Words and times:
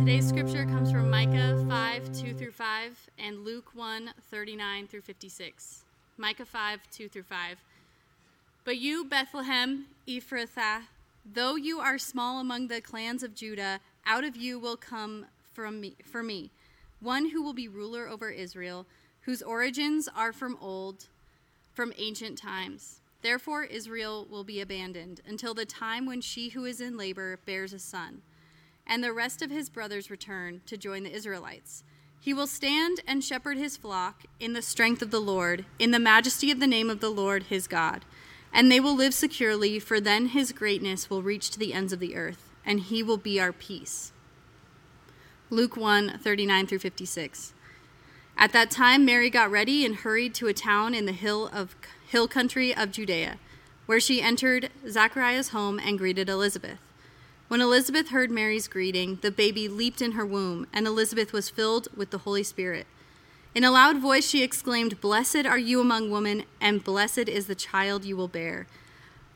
Today's 0.00 0.26
scripture 0.26 0.64
comes 0.64 0.90
from 0.90 1.10
Micah 1.10 1.62
5, 1.68 2.12
2 2.14 2.32
through 2.32 2.52
5, 2.52 3.10
and 3.18 3.44
Luke 3.44 3.74
1, 3.74 4.14
39 4.30 4.86
through 4.86 5.02
56. 5.02 5.84
Micah 6.16 6.46
5, 6.46 6.80
2 6.90 7.08
through 7.10 7.22
5. 7.24 7.58
But 8.64 8.78
you, 8.78 9.04
Bethlehem, 9.04 9.88
Ephrathah, 10.08 10.84
though 11.30 11.54
you 11.54 11.80
are 11.80 11.98
small 11.98 12.40
among 12.40 12.68
the 12.68 12.80
clans 12.80 13.22
of 13.22 13.34
Judah, 13.34 13.80
out 14.06 14.24
of 14.24 14.36
you 14.36 14.58
will 14.58 14.78
come 14.78 15.26
from 15.52 15.82
me, 15.82 15.96
for 16.02 16.22
me 16.22 16.50
one 17.00 17.28
who 17.28 17.42
will 17.42 17.52
be 17.52 17.68
ruler 17.68 18.08
over 18.08 18.30
Israel, 18.30 18.86
whose 19.26 19.42
origins 19.42 20.08
are 20.16 20.32
from 20.32 20.56
old, 20.62 21.08
from 21.74 21.92
ancient 21.98 22.38
times. 22.38 23.00
Therefore, 23.20 23.64
Israel 23.64 24.26
will 24.30 24.44
be 24.44 24.62
abandoned 24.62 25.20
until 25.28 25.52
the 25.52 25.66
time 25.66 26.06
when 26.06 26.22
she 26.22 26.48
who 26.48 26.64
is 26.64 26.80
in 26.80 26.96
labor 26.96 27.38
bears 27.44 27.74
a 27.74 27.78
son, 27.78 28.22
and 28.90 29.04
the 29.04 29.12
rest 29.12 29.40
of 29.40 29.52
his 29.52 29.70
brothers 29.70 30.10
return 30.10 30.60
to 30.66 30.76
join 30.76 31.04
the 31.04 31.14
Israelites. 31.14 31.84
He 32.18 32.34
will 32.34 32.48
stand 32.48 33.00
and 33.06 33.22
shepherd 33.22 33.56
his 33.56 33.76
flock 33.76 34.24
in 34.40 34.52
the 34.52 34.60
strength 34.60 35.00
of 35.00 35.12
the 35.12 35.20
Lord, 35.20 35.64
in 35.78 35.92
the 35.92 36.00
majesty 36.00 36.50
of 36.50 36.58
the 36.58 36.66
name 36.66 36.90
of 36.90 36.98
the 36.98 37.08
Lord 37.08 37.44
his 37.44 37.68
God. 37.68 38.04
And 38.52 38.70
they 38.70 38.80
will 38.80 38.96
live 38.96 39.14
securely, 39.14 39.78
for 39.78 40.00
then 40.00 40.26
his 40.26 40.50
greatness 40.50 41.08
will 41.08 41.22
reach 41.22 41.50
to 41.50 41.58
the 41.58 41.72
ends 41.72 41.92
of 41.92 42.00
the 42.00 42.16
earth, 42.16 42.50
and 42.66 42.80
he 42.80 43.00
will 43.00 43.16
be 43.16 43.40
our 43.40 43.52
peace. 43.52 44.12
Luke 45.50 45.76
1 45.76 46.18
39 46.18 46.66
through 46.66 46.80
56. 46.80 47.54
At 48.36 48.52
that 48.52 48.72
time, 48.72 49.04
Mary 49.04 49.30
got 49.30 49.50
ready 49.50 49.86
and 49.86 49.96
hurried 49.96 50.34
to 50.34 50.48
a 50.48 50.52
town 50.52 50.94
in 50.94 51.06
the 51.06 51.12
hill, 51.12 51.48
of, 51.52 51.76
hill 52.08 52.26
country 52.26 52.74
of 52.74 52.90
Judea, 52.90 53.38
where 53.86 54.00
she 54.00 54.20
entered 54.20 54.70
Zachariah's 54.88 55.50
home 55.50 55.78
and 55.78 55.96
greeted 55.96 56.28
Elizabeth. 56.28 56.78
When 57.50 57.60
Elizabeth 57.60 58.10
heard 58.10 58.30
Mary's 58.30 58.68
greeting, 58.68 59.18
the 59.22 59.32
baby 59.32 59.66
leaped 59.66 60.00
in 60.00 60.12
her 60.12 60.24
womb, 60.24 60.68
and 60.72 60.86
Elizabeth 60.86 61.32
was 61.32 61.50
filled 61.50 61.88
with 61.96 62.10
the 62.10 62.18
Holy 62.18 62.44
Spirit. 62.44 62.86
In 63.56 63.64
a 63.64 63.72
loud 63.72 63.98
voice, 63.98 64.24
she 64.24 64.44
exclaimed, 64.44 65.00
Blessed 65.00 65.46
are 65.46 65.58
you 65.58 65.80
among 65.80 66.12
women, 66.12 66.44
and 66.60 66.84
blessed 66.84 67.28
is 67.28 67.48
the 67.48 67.56
child 67.56 68.04
you 68.04 68.16
will 68.16 68.28
bear. 68.28 68.68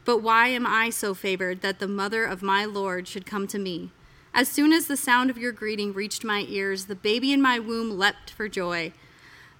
But 0.04 0.18
why 0.18 0.46
am 0.46 0.64
I 0.64 0.90
so 0.90 1.12
favored 1.12 1.60
that 1.62 1.80
the 1.80 1.88
mother 1.88 2.24
of 2.24 2.40
my 2.40 2.64
Lord 2.64 3.08
should 3.08 3.26
come 3.26 3.48
to 3.48 3.58
me? 3.58 3.90
As 4.32 4.46
soon 4.46 4.72
as 4.72 4.86
the 4.86 4.96
sound 4.96 5.28
of 5.28 5.36
your 5.36 5.50
greeting 5.50 5.92
reached 5.92 6.22
my 6.22 6.46
ears, 6.48 6.84
the 6.84 6.94
baby 6.94 7.32
in 7.32 7.42
my 7.42 7.58
womb 7.58 7.98
leapt 7.98 8.30
for 8.30 8.48
joy. 8.48 8.92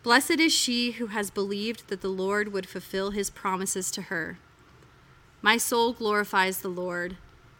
Blessed 0.05 0.39
is 0.39 0.52
she 0.52 0.92
who 0.92 1.08
has 1.08 1.28
believed 1.28 1.89
that 1.89 2.02
the 2.02 2.08
Lord 2.08 2.52
would 2.52 2.68
fulfill 2.68 3.11
his 3.11 3.30
promises 3.30 3.91
to 3.91 4.02
her. 4.02 4.39
My 5.42 5.56
soul 5.56 5.92
glorifies 5.92 6.58
the 6.58 6.68
Lord, 6.68 7.16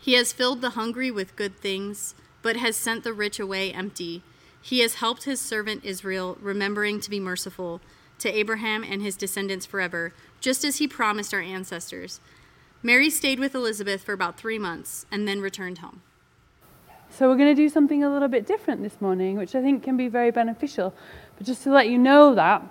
He 0.00 0.14
has 0.14 0.32
filled 0.32 0.60
the 0.60 0.70
hungry 0.70 1.10
with 1.10 1.36
good 1.36 1.56
things, 1.58 2.14
but 2.42 2.56
has 2.56 2.76
sent 2.76 3.04
the 3.04 3.12
rich 3.12 3.40
away 3.40 3.72
empty. 3.72 4.22
He 4.60 4.80
has 4.80 4.96
helped 4.96 5.24
his 5.24 5.40
servant 5.40 5.84
Israel, 5.84 6.38
remembering 6.40 7.00
to 7.00 7.10
be 7.10 7.20
merciful 7.20 7.80
to 8.18 8.36
Abraham 8.36 8.84
and 8.84 9.02
his 9.02 9.16
descendants 9.16 9.66
forever, 9.66 10.12
just 10.40 10.64
as 10.64 10.76
he 10.78 10.88
promised 10.88 11.34
our 11.34 11.40
ancestors. 11.40 12.20
Mary 12.82 13.10
stayed 13.10 13.40
with 13.40 13.54
Elizabeth 13.54 14.02
for 14.02 14.12
about 14.12 14.38
three 14.38 14.58
months 14.58 15.04
and 15.10 15.26
then 15.26 15.40
returned 15.40 15.78
home. 15.78 16.02
So, 17.10 17.28
we're 17.28 17.36
going 17.36 17.54
to 17.54 17.60
do 17.60 17.68
something 17.68 18.04
a 18.04 18.10
little 18.10 18.28
bit 18.28 18.46
different 18.46 18.82
this 18.82 19.00
morning, 19.00 19.36
which 19.36 19.54
I 19.54 19.62
think 19.62 19.82
can 19.82 19.96
be 19.96 20.08
very 20.08 20.30
beneficial. 20.30 20.94
But 21.36 21.46
just 21.46 21.62
to 21.64 21.70
let 21.70 21.88
you 21.88 21.98
know 21.98 22.34
that, 22.34 22.62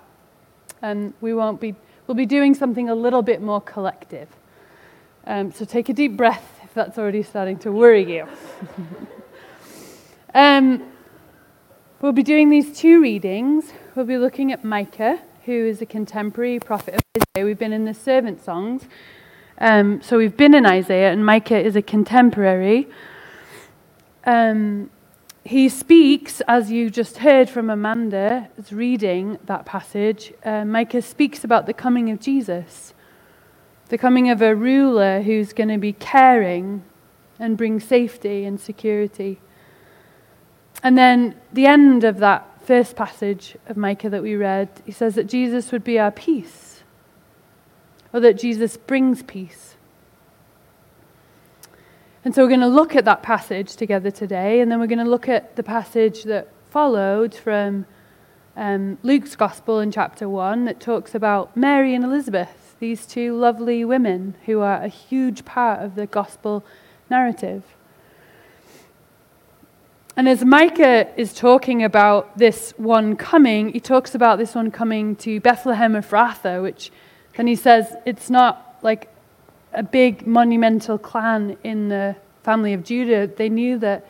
and 0.80 1.12
we 1.20 1.34
won't 1.34 1.60
be, 1.60 1.74
we'll 2.06 2.14
be 2.14 2.24
doing 2.24 2.54
something 2.54 2.88
a 2.88 2.94
little 2.94 3.22
bit 3.22 3.42
more 3.42 3.60
collective. 3.60 4.28
Um, 5.26 5.52
so, 5.52 5.64
take 5.64 5.88
a 5.88 5.92
deep 5.92 6.16
breath 6.16 6.57
that's 6.74 6.98
already 6.98 7.22
starting 7.22 7.58
to 7.60 7.72
worry 7.72 8.18
you. 8.18 8.28
um, 10.34 10.84
We'll 12.00 12.12
be 12.12 12.22
doing 12.22 12.50
these 12.50 12.78
two 12.78 13.02
readings. 13.02 13.72
We'll 13.96 14.06
be 14.06 14.18
looking 14.18 14.52
at 14.52 14.64
Micah, 14.64 15.20
who 15.46 15.52
is 15.52 15.82
a 15.82 15.86
contemporary 15.86 16.60
prophet 16.60 16.94
of 16.94 17.00
Isaiah. 17.16 17.44
We've 17.44 17.58
been 17.58 17.72
in 17.72 17.86
the 17.86 17.94
servant 17.94 18.44
songs. 18.44 18.84
Um, 19.58 20.00
so 20.02 20.16
we've 20.18 20.36
been 20.36 20.54
in 20.54 20.64
Isaiah, 20.64 21.12
and 21.12 21.26
Micah 21.26 21.58
is 21.58 21.76
a 21.76 21.82
contemporary. 21.82 22.88
Um, 24.24 24.90
he 25.44 25.68
speaks, 25.68 26.40
as 26.48 26.70
you 26.70 26.90
just 26.90 27.18
heard 27.18 27.50
from 27.50 27.70
Amanda, 27.70 28.48
as 28.58 28.72
reading 28.72 29.38
that 29.46 29.66
passage, 29.66 30.32
uh, 30.44 30.64
Micah 30.64 31.02
speaks 31.02 31.44
about 31.44 31.66
the 31.66 31.74
coming 31.74 32.10
of 32.10 32.20
Jesus, 32.20 32.94
the 33.88 33.98
coming 33.98 34.30
of 34.30 34.42
a 34.42 34.54
ruler 34.54 35.22
who's 35.22 35.52
going 35.52 35.68
to 35.68 35.78
be 35.78 35.92
caring 35.92 36.82
and 37.38 37.56
bring 37.56 37.80
safety 37.80 38.44
and 38.44 38.60
security. 38.60 39.40
And 40.82 40.96
then 40.96 41.36
the 41.52 41.66
end 41.66 42.04
of 42.04 42.18
that 42.18 42.46
first 42.64 42.96
passage 42.96 43.56
of 43.66 43.76
Micah 43.76 44.10
that 44.10 44.22
we 44.22 44.36
read, 44.36 44.68
he 44.84 44.92
says 44.92 45.14
that 45.14 45.24
Jesus 45.24 45.72
would 45.72 45.84
be 45.84 45.98
our 45.98 46.10
peace, 46.10 46.82
or 48.12 48.20
that 48.20 48.38
Jesus 48.38 48.76
brings 48.76 49.22
peace. 49.22 49.76
And 52.24 52.34
so 52.34 52.42
we're 52.42 52.48
going 52.48 52.60
to 52.60 52.66
look 52.66 52.94
at 52.94 53.06
that 53.06 53.22
passage 53.22 53.74
together 53.74 54.10
today, 54.10 54.60
and 54.60 54.70
then 54.70 54.80
we're 54.80 54.86
going 54.86 54.98
to 54.98 55.10
look 55.10 55.28
at 55.28 55.56
the 55.56 55.62
passage 55.62 56.24
that 56.24 56.48
followed 56.68 57.34
from 57.34 57.86
um, 58.54 58.98
Luke's 59.02 59.34
Gospel 59.34 59.80
in 59.80 59.90
chapter 59.90 60.28
1 60.28 60.66
that 60.66 60.80
talks 60.80 61.14
about 61.14 61.56
Mary 61.56 61.94
and 61.94 62.04
Elizabeth, 62.04 62.67
these 62.80 63.06
two 63.06 63.36
lovely 63.36 63.84
women 63.84 64.34
who 64.46 64.60
are 64.60 64.82
a 64.82 64.88
huge 64.88 65.44
part 65.44 65.82
of 65.82 65.94
the 65.94 66.06
Gospel 66.06 66.64
narrative. 67.10 67.62
And 70.16 70.28
as 70.28 70.44
Micah 70.44 71.08
is 71.16 71.32
talking 71.32 71.84
about 71.84 72.38
this 72.38 72.74
one 72.76 73.14
coming, 73.14 73.72
he 73.72 73.80
talks 73.80 74.14
about 74.14 74.38
this 74.38 74.54
one 74.54 74.70
coming 74.70 75.14
to 75.16 75.40
Bethlehem 75.40 75.94
of 75.94 76.06
Ephrathah, 76.06 76.60
which 76.60 76.90
then 77.36 77.46
he 77.46 77.54
says 77.54 77.94
it's 78.04 78.28
not 78.28 78.78
like 78.82 79.08
a 79.72 79.82
big 79.82 80.26
monumental 80.26 80.98
clan 80.98 81.56
in 81.62 81.88
the 81.88 82.16
family 82.42 82.72
of 82.72 82.82
Judah. 82.82 83.28
They 83.28 83.48
knew 83.48 83.78
that 83.78 84.08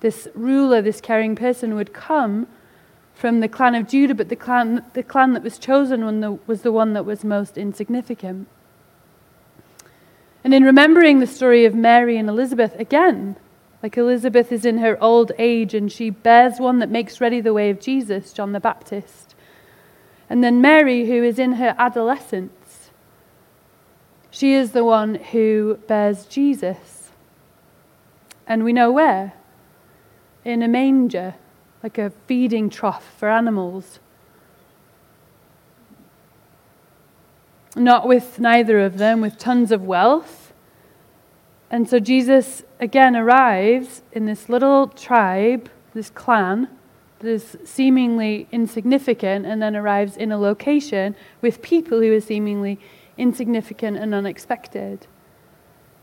this 0.00 0.26
ruler, 0.34 0.80
this 0.80 1.00
caring 1.00 1.36
person, 1.36 1.74
would 1.74 1.92
come 1.92 2.46
from 3.14 3.40
the 3.40 3.48
clan 3.48 3.74
of 3.74 3.88
Judah, 3.88 4.14
but 4.14 4.28
the 4.28 4.36
clan, 4.36 4.84
the 4.94 5.02
clan 5.02 5.32
that 5.34 5.42
was 5.42 5.58
chosen 5.58 6.38
was 6.46 6.62
the 6.62 6.72
one 6.72 6.92
that 6.92 7.04
was 7.04 7.24
most 7.24 7.56
insignificant. 7.56 8.48
And 10.44 10.52
in 10.52 10.64
remembering 10.64 11.20
the 11.20 11.26
story 11.26 11.64
of 11.64 11.74
Mary 11.74 12.16
and 12.16 12.28
Elizabeth, 12.28 12.74
again, 12.78 13.36
like 13.82 13.96
Elizabeth 13.96 14.50
is 14.50 14.64
in 14.64 14.78
her 14.78 15.00
old 15.02 15.32
age 15.38 15.74
and 15.74 15.90
she 15.90 16.10
bears 16.10 16.58
one 16.58 16.78
that 16.80 16.90
makes 16.90 17.20
ready 17.20 17.40
the 17.40 17.54
way 17.54 17.70
of 17.70 17.80
Jesus, 17.80 18.32
John 18.32 18.52
the 18.52 18.60
Baptist. 18.60 19.34
And 20.30 20.42
then 20.42 20.60
Mary, 20.60 21.06
who 21.06 21.22
is 21.22 21.38
in 21.38 21.54
her 21.54 21.74
adolescence, 21.78 22.90
she 24.30 24.54
is 24.54 24.72
the 24.72 24.84
one 24.84 25.16
who 25.16 25.78
bears 25.86 26.26
Jesus. 26.26 27.10
And 28.46 28.64
we 28.64 28.72
know 28.72 28.90
where? 28.90 29.34
In 30.44 30.62
a 30.62 30.68
manger, 30.68 31.34
like 31.82 31.98
a 31.98 32.10
feeding 32.26 32.70
trough 32.70 33.12
for 33.18 33.28
animals. 33.28 33.98
Not 37.74 38.06
with 38.06 38.38
neither 38.38 38.80
of 38.80 38.98
them, 38.98 39.20
with 39.20 39.38
tons 39.38 39.72
of 39.72 39.82
wealth 39.84 40.42
and 41.72 41.88
so 41.88 41.98
Jesus 41.98 42.62
again 42.78 43.16
arrives 43.16 44.02
in 44.12 44.26
this 44.26 44.50
little 44.50 44.88
tribe, 44.88 45.70
this 45.94 46.10
clan, 46.10 46.68
that 47.18 47.28
is 47.28 47.56
seemingly 47.64 48.46
insignificant, 48.52 49.46
and 49.46 49.62
then 49.62 49.74
arrives 49.74 50.18
in 50.18 50.30
a 50.30 50.38
location 50.38 51.16
with 51.40 51.62
people 51.62 52.02
who 52.02 52.14
are 52.14 52.20
seemingly 52.20 52.78
insignificant 53.16 53.96
and 53.96 54.14
unexpected. 54.14 55.06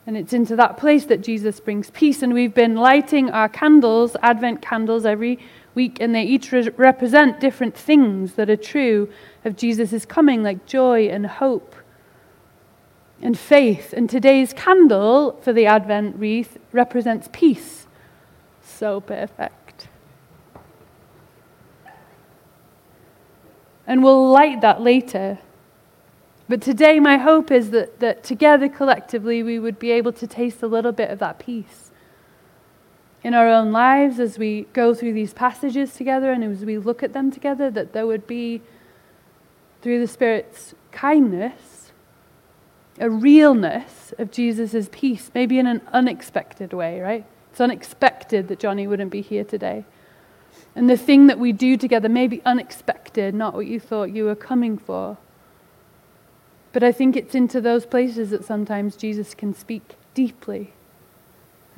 And 0.07 0.17
it's 0.17 0.33
into 0.33 0.55
that 0.55 0.77
place 0.77 1.05
that 1.05 1.21
Jesus 1.21 1.59
brings 1.59 1.91
peace. 1.91 2.23
And 2.23 2.33
we've 2.33 2.55
been 2.55 2.75
lighting 2.75 3.29
our 3.29 3.47
candles, 3.47 4.17
Advent 4.23 4.63
candles, 4.63 5.05
every 5.05 5.37
week, 5.79 5.97
and 6.01 6.13
they 6.13 6.23
each 6.23 6.51
re- 6.51 6.69
represent 6.75 7.39
different 7.39 7.73
things 7.73 8.33
that 8.33 8.49
are 8.49 8.57
true 8.57 9.07
of 9.45 9.55
Jesus' 9.55 10.03
coming, 10.05 10.43
like 10.43 10.65
joy 10.65 11.07
and 11.07 11.25
hope 11.25 11.73
and 13.21 13.39
faith. 13.39 13.93
And 13.93 14.09
today's 14.09 14.51
candle 14.51 15.39
for 15.41 15.53
the 15.53 15.65
Advent 15.65 16.17
wreath 16.17 16.57
represents 16.73 17.29
peace. 17.31 17.87
So 18.61 18.99
perfect. 18.99 19.87
And 23.87 24.03
we'll 24.03 24.29
light 24.29 24.59
that 24.59 24.81
later. 24.81 25.39
But 26.49 26.61
today, 26.61 26.99
my 26.99 27.17
hope 27.17 27.51
is 27.51 27.69
that, 27.69 27.99
that 28.01 28.23
together 28.23 28.67
collectively 28.67 29.43
we 29.43 29.59
would 29.59 29.79
be 29.79 29.91
able 29.91 30.11
to 30.11 30.27
taste 30.27 30.61
a 30.61 30.67
little 30.67 30.91
bit 30.91 31.09
of 31.09 31.19
that 31.19 31.39
peace 31.39 31.88
in 33.23 33.33
our 33.33 33.47
own 33.47 33.71
lives 33.71 34.19
as 34.19 34.37
we 34.37 34.61
go 34.73 34.93
through 34.93 35.13
these 35.13 35.33
passages 35.33 35.93
together 35.93 36.31
and 36.31 36.43
as 36.43 36.63
we 36.63 36.77
look 36.77 37.03
at 37.03 37.13
them 37.13 37.31
together, 37.31 37.69
that 37.69 37.93
there 37.93 38.07
would 38.07 38.25
be, 38.25 38.61
through 39.81 39.99
the 39.99 40.07
Spirit's 40.07 40.73
kindness, 40.91 41.91
a 42.99 43.09
realness 43.09 44.13
of 44.17 44.31
Jesus' 44.31 44.89
peace, 44.91 45.31
maybe 45.33 45.59
in 45.59 45.67
an 45.67 45.81
unexpected 45.91 46.73
way, 46.73 46.99
right? 46.99 47.25
It's 47.51 47.61
unexpected 47.61 48.47
that 48.47 48.59
Johnny 48.59 48.87
wouldn't 48.87 49.11
be 49.11 49.21
here 49.21 49.43
today. 49.43 49.85
And 50.75 50.89
the 50.89 50.97
thing 50.97 51.27
that 51.27 51.39
we 51.39 51.51
do 51.51 51.77
together 51.77 52.09
may 52.09 52.27
be 52.27 52.41
unexpected, 52.45 53.33
not 53.33 53.53
what 53.53 53.65
you 53.65 53.79
thought 53.79 54.11
you 54.11 54.25
were 54.25 54.35
coming 54.35 54.77
for. 54.77 55.17
But 56.71 56.83
I 56.83 56.91
think 56.91 57.15
it's 57.15 57.35
into 57.35 57.59
those 57.59 57.85
places 57.85 58.29
that 58.29 58.45
sometimes 58.45 58.95
Jesus 58.95 59.33
can 59.33 59.53
speak 59.53 59.95
deeply. 60.13 60.73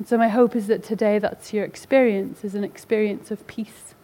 And 0.02 0.08
so 0.08 0.18
my 0.18 0.30
hope 0.30 0.56
is 0.56 0.66
that 0.66 0.82
today 0.82 1.20
that's 1.20 1.52
your 1.52 1.64
experience, 1.64 2.42
is 2.42 2.56
an 2.56 2.64
experience 2.64 3.30
of 3.30 3.46
peace. 3.46 3.94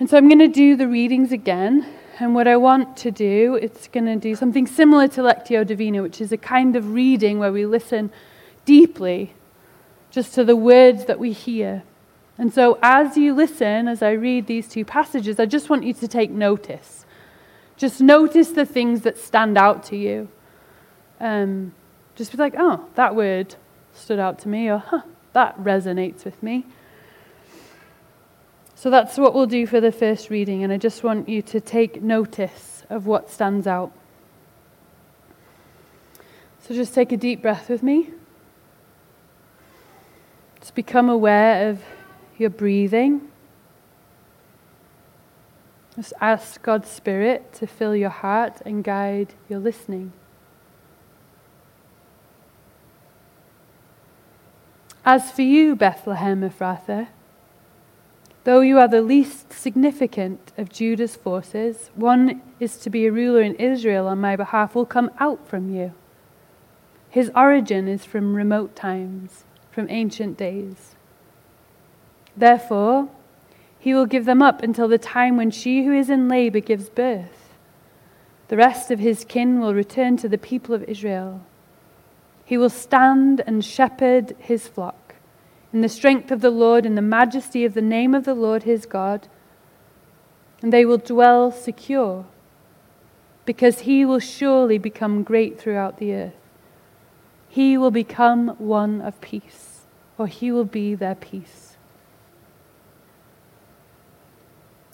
And 0.00 0.10
so 0.10 0.16
I'm 0.16 0.26
going 0.26 0.40
to 0.40 0.48
do 0.48 0.74
the 0.74 0.88
readings 0.88 1.30
again. 1.30 1.86
And 2.18 2.34
what 2.34 2.48
I 2.48 2.56
want 2.56 2.96
to 2.96 3.12
do, 3.12 3.54
it's 3.62 3.86
going 3.86 4.06
to 4.06 4.16
do 4.16 4.34
something 4.34 4.66
similar 4.66 5.06
to 5.06 5.20
Lectio 5.20 5.64
Divina, 5.64 6.02
which 6.02 6.20
is 6.20 6.32
a 6.32 6.36
kind 6.36 6.74
of 6.74 6.94
reading 6.94 7.38
where 7.38 7.52
we 7.52 7.64
listen 7.64 8.10
deeply 8.64 9.34
just 10.10 10.34
to 10.34 10.42
the 10.42 10.56
words 10.56 11.04
that 11.04 11.20
we 11.20 11.30
hear. 11.30 11.84
And 12.38 12.52
so 12.52 12.76
as 12.82 13.16
you 13.16 13.34
listen, 13.34 13.86
as 13.86 14.02
I 14.02 14.10
read 14.14 14.48
these 14.48 14.66
two 14.66 14.84
passages, 14.84 15.38
I 15.38 15.46
just 15.46 15.70
want 15.70 15.84
you 15.84 15.94
to 15.94 16.08
take 16.08 16.32
notice. 16.32 17.06
Just 17.76 18.00
notice 18.00 18.48
the 18.48 18.66
things 18.66 19.02
that 19.02 19.16
stand 19.16 19.56
out 19.56 19.84
to 19.84 19.96
you. 19.96 20.28
Um, 21.20 21.72
just 22.18 22.32
be 22.32 22.38
like, 22.38 22.54
oh, 22.58 22.84
that 22.96 23.14
word 23.14 23.54
stood 23.94 24.18
out 24.18 24.40
to 24.40 24.48
me, 24.48 24.68
or 24.68 24.78
huh, 24.78 25.02
that 25.32 25.58
resonates 25.58 26.24
with 26.24 26.42
me. 26.42 26.66
So 28.74 28.90
that's 28.90 29.16
what 29.16 29.34
we'll 29.34 29.46
do 29.46 29.66
for 29.66 29.80
the 29.80 29.92
first 29.92 30.28
reading, 30.28 30.64
and 30.64 30.72
I 30.72 30.76
just 30.76 31.02
want 31.02 31.28
you 31.28 31.42
to 31.42 31.60
take 31.60 32.02
notice 32.02 32.82
of 32.90 33.06
what 33.06 33.30
stands 33.30 33.66
out. 33.66 33.92
So 36.60 36.74
just 36.74 36.92
take 36.92 37.12
a 37.12 37.16
deep 37.16 37.40
breath 37.40 37.68
with 37.68 37.82
me. 37.82 38.10
Just 40.60 40.74
become 40.74 41.08
aware 41.08 41.70
of 41.70 41.82
your 42.36 42.50
breathing. 42.50 43.28
Just 45.94 46.12
ask 46.20 46.60
God's 46.62 46.88
Spirit 46.88 47.52
to 47.54 47.66
fill 47.66 47.94
your 47.94 48.10
heart 48.10 48.60
and 48.64 48.84
guide 48.84 49.34
your 49.48 49.60
listening. 49.60 50.12
As 55.10 55.32
for 55.32 55.40
you, 55.40 55.74
Bethlehem 55.74 56.42
Ephrathah, 56.42 57.08
though 58.44 58.60
you 58.60 58.78
are 58.78 58.88
the 58.88 59.00
least 59.00 59.54
significant 59.54 60.52
of 60.58 60.68
Judah's 60.68 61.16
forces, 61.16 61.90
one 61.94 62.42
is 62.60 62.76
to 62.76 62.90
be 62.90 63.06
a 63.06 63.10
ruler 63.10 63.40
in 63.40 63.54
Israel 63.54 64.06
on 64.06 64.20
my 64.20 64.36
behalf 64.36 64.74
will 64.74 64.84
come 64.84 65.10
out 65.18 65.48
from 65.48 65.74
you. 65.74 65.94
His 67.08 67.30
origin 67.34 67.88
is 67.88 68.04
from 68.04 68.34
remote 68.34 68.76
times, 68.76 69.44
from 69.70 69.86
ancient 69.88 70.36
days. 70.36 70.94
Therefore, 72.36 73.08
he 73.78 73.94
will 73.94 74.04
give 74.04 74.26
them 74.26 74.42
up 74.42 74.62
until 74.62 74.88
the 74.88 74.98
time 74.98 75.38
when 75.38 75.50
she 75.50 75.86
who 75.86 75.92
is 75.94 76.10
in 76.10 76.28
labor 76.28 76.60
gives 76.60 76.90
birth. 76.90 77.54
The 78.48 78.58
rest 78.58 78.90
of 78.90 78.98
his 78.98 79.24
kin 79.24 79.58
will 79.58 79.72
return 79.72 80.18
to 80.18 80.28
the 80.28 80.36
people 80.36 80.74
of 80.74 80.82
Israel. 80.82 81.46
He 82.48 82.56
will 82.56 82.70
stand 82.70 83.42
and 83.46 83.62
shepherd 83.62 84.34
his 84.38 84.66
flock 84.66 85.16
in 85.70 85.82
the 85.82 85.88
strength 85.90 86.30
of 86.30 86.40
the 86.40 86.48
Lord, 86.48 86.86
in 86.86 86.94
the 86.94 87.02
majesty 87.02 87.66
of 87.66 87.74
the 87.74 87.82
name 87.82 88.14
of 88.14 88.24
the 88.24 88.32
Lord 88.32 88.62
his 88.62 88.86
God, 88.86 89.28
and 90.62 90.72
they 90.72 90.86
will 90.86 90.96
dwell 90.96 91.50
secure, 91.52 92.24
because 93.44 93.80
he 93.80 94.02
will 94.06 94.18
surely 94.18 94.78
become 94.78 95.24
great 95.24 95.60
throughout 95.60 95.98
the 95.98 96.14
earth. 96.14 96.40
He 97.50 97.76
will 97.76 97.90
become 97.90 98.56
one 98.56 99.02
of 99.02 99.20
peace, 99.20 99.82
or 100.16 100.26
he 100.26 100.50
will 100.50 100.64
be 100.64 100.94
their 100.94 101.16
peace. 101.16 101.67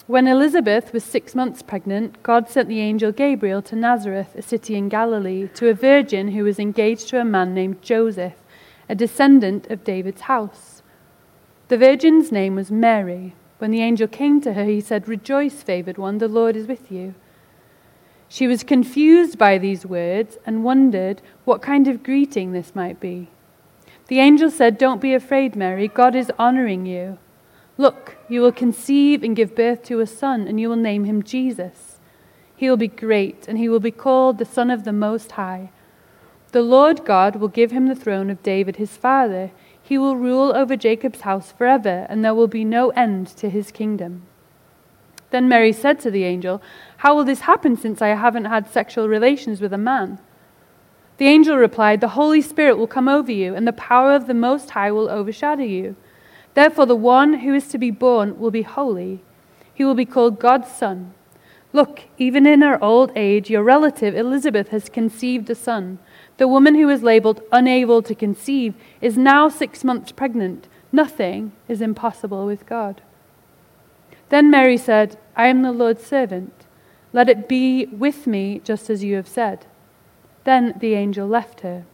When 0.07 0.29
Elizabeth 0.29 0.93
was 0.93 1.03
six 1.03 1.35
months 1.35 1.63
pregnant, 1.63 2.23
God 2.23 2.51
sent 2.51 2.69
the 2.69 2.81
angel 2.81 3.11
Gabriel 3.11 3.63
to 3.63 3.75
Nazareth, 3.75 4.35
a 4.35 4.43
city 4.43 4.75
in 4.75 4.91
Galilee, 4.91 5.49
to 5.55 5.71
a 5.71 5.75
virgin 5.75 6.33
who 6.33 6.45
was 6.45 6.59
engaged 6.59 7.09
to 7.09 7.21
a 7.21 7.25
man 7.25 7.55
named 7.55 7.81
Joseph, 7.81 8.35
a 8.87 8.95
descendant 8.95 9.71
of 9.71 9.83
David's 9.83 10.23
house. 10.23 10.83
The 11.69 11.79
virgin's 11.79 12.31
name 12.31 12.55
was 12.55 12.71
Mary. 12.71 13.35
When 13.57 13.71
the 13.71 13.81
angel 13.81 14.07
came 14.07 14.43
to 14.43 14.53
her, 14.53 14.65
he 14.65 14.83
said, 14.83 15.09
Rejoice, 15.09 15.63
favored 15.63 15.97
one, 15.97 16.19
the 16.19 16.29
Lord 16.29 16.55
is 16.55 16.67
with 16.67 16.93
you. 16.93 17.15
She 18.29 18.47
was 18.47 18.63
confused 18.63 19.39
by 19.39 19.57
these 19.57 19.87
words 19.87 20.37
and 20.45 20.65
wondered 20.65 21.23
what 21.47 21.63
kind 21.63 21.89
of 21.89 22.03
greeting 22.03 22.53
this 22.53 22.75
might 22.75 23.01
be. 23.01 23.31
The 24.09 24.21
angel 24.21 24.51
said, 24.51 24.77
Don't 24.77 25.01
be 25.01 25.15
afraid, 25.15 25.57
Mary, 25.57 25.89
God 25.89 26.15
is 26.15 26.31
honoring 26.39 26.85
you. 26.85 27.17
Look, 27.77 28.17
you 28.29 28.41
will 28.41 28.53
conceive 28.53 29.23
and 29.23 29.35
give 29.35 29.57
birth 29.57 29.83
to 29.85 30.01
a 30.01 30.07
son, 30.07 30.47
and 30.47 30.61
you 30.61 30.69
will 30.69 30.77
name 30.77 31.05
him 31.05 31.23
Jesus. 31.23 31.99
He 32.57 32.71
will 32.71 32.77
be 32.77 32.89
great, 32.89 33.47
and 33.49 33.59
he 33.59 33.69
will 33.69 33.81
be 33.81 33.91
called 33.91 34.39
the 34.39 34.45
Son 34.45 34.71
of 34.71 34.85
the 34.85 34.93
Most 34.93 35.33
High. 35.33 35.71
The 36.53 36.63
Lord 36.63 37.05
God 37.05 37.37
will 37.37 37.49
give 37.49 37.73
him 37.73 37.89
the 37.89 37.97
throne 37.97 38.31
of 38.31 38.43
David 38.45 38.77
his 38.77 38.97
father. 38.97 39.51
He 39.83 39.99
will 39.99 40.17
rule 40.17 40.55
over 40.55 40.77
Jacob's 40.77 41.23
house 41.23 41.51
forever, 41.51 42.07
and 42.09 42.25
there 42.25 42.35
will 42.35 42.47
be 42.47 42.65
no 42.65 42.91
end 42.91 43.27
to 43.39 43.51
his 43.51 43.73
kingdom. 43.73 44.23
Then 45.31 45.49
Mary 45.49 45.73
said 45.73 45.99
to 46.01 46.13
the 46.13 46.23
angel, 46.23 46.63
How 46.99 47.17
will 47.17 47.25
this 47.25 47.41
happen 47.41 47.77
since 47.77 48.01
I 48.01 48.09
haven't 48.09 48.45
had 48.45 48.71
sexual 48.71 49.09
relations 49.09 49.61
with 49.61 49.73
a 49.73 49.79
man? 49.79 50.21
The 51.17 51.27
angel 51.27 51.57
replied, 51.57 52.01
The 52.01 52.09
Holy 52.11 52.41
Spirit 52.41 52.79
will 52.79 52.87
come 52.87 53.09
over 53.09 53.33
you, 53.33 53.53
and 53.57 53.67
the 53.67 53.73
power 53.73 54.15
of 54.15 54.29
the 54.29 54.35
Most 54.35 54.71
High 54.71 54.93
will 54.93 55.11
overshadow 55.11 55.65
you. 55.65 55.97
Therefore, 56.55 56.87
the 56.87 56.97
one 56.97 57.41
who 57.41 57.53
is 57.55 57.69
to 57.69 57.79
be 57.79 57.91
born 57.91 58.39
will 58.39 58.51
be 58.51 58.63
holy. 58.63 59.21
He 59.75 59.85
will 59.85 59.95
be 59.95 60.05
called 60.05 60.39
God's 60.39 60.71
Son. 60.71 61.15
Look, 61.73 62.03
even 62.19 62.47
in 62.47 62.63
her 62.63 62.83
old 62.83 63.11
age, 63.17 63.51
your 63.51 63.65
relative 63.65 64.15
Elizabeth 64.15 64.69
has 64.69 64.89
conceived 64.89 65.51
a 65.51 65.57
son. 65.57 65.99
The 66.37 66.47
woman 66.47 66.77
who 66.77 66.87
was 66.87 67.03
labeled 67.03 67.43
unable 67.51 68.01
to 68.03 68.15
conceive 68.15 68.75
is 69.01 69.19
now 69.19 69.49
six 69.49 69.83
months 69.83 70.13
pregnant. 70.13 70.69
Nothing 70.93 71.51
is 71.67 71.81
impossible 71.81 72.47
with 72.47 72.65
God. 72.67 73.03
Then 74.29 74.53
Mary 74.53 74.77
said, 74.77 75.19
I 75.35 75.49
am 75.49 75.63
the 75.63 75.73
Lord's 75.73 76.07
servant. 76.07 76.53
Let 77.13 77.29
it 77.29 77.49
be 77.49 77.87
with 77.87 78.29
me 78.29 78.61
just 78.63 78.89
as 78.89 79.03
you 79.03 79.17
have 79.17 79.29
said. 79.29 79.67
Then 80.45 80.75
the 80.79 80.95
angel 80.95 81.27
left 81.27 81.63
her. 81.63 81.85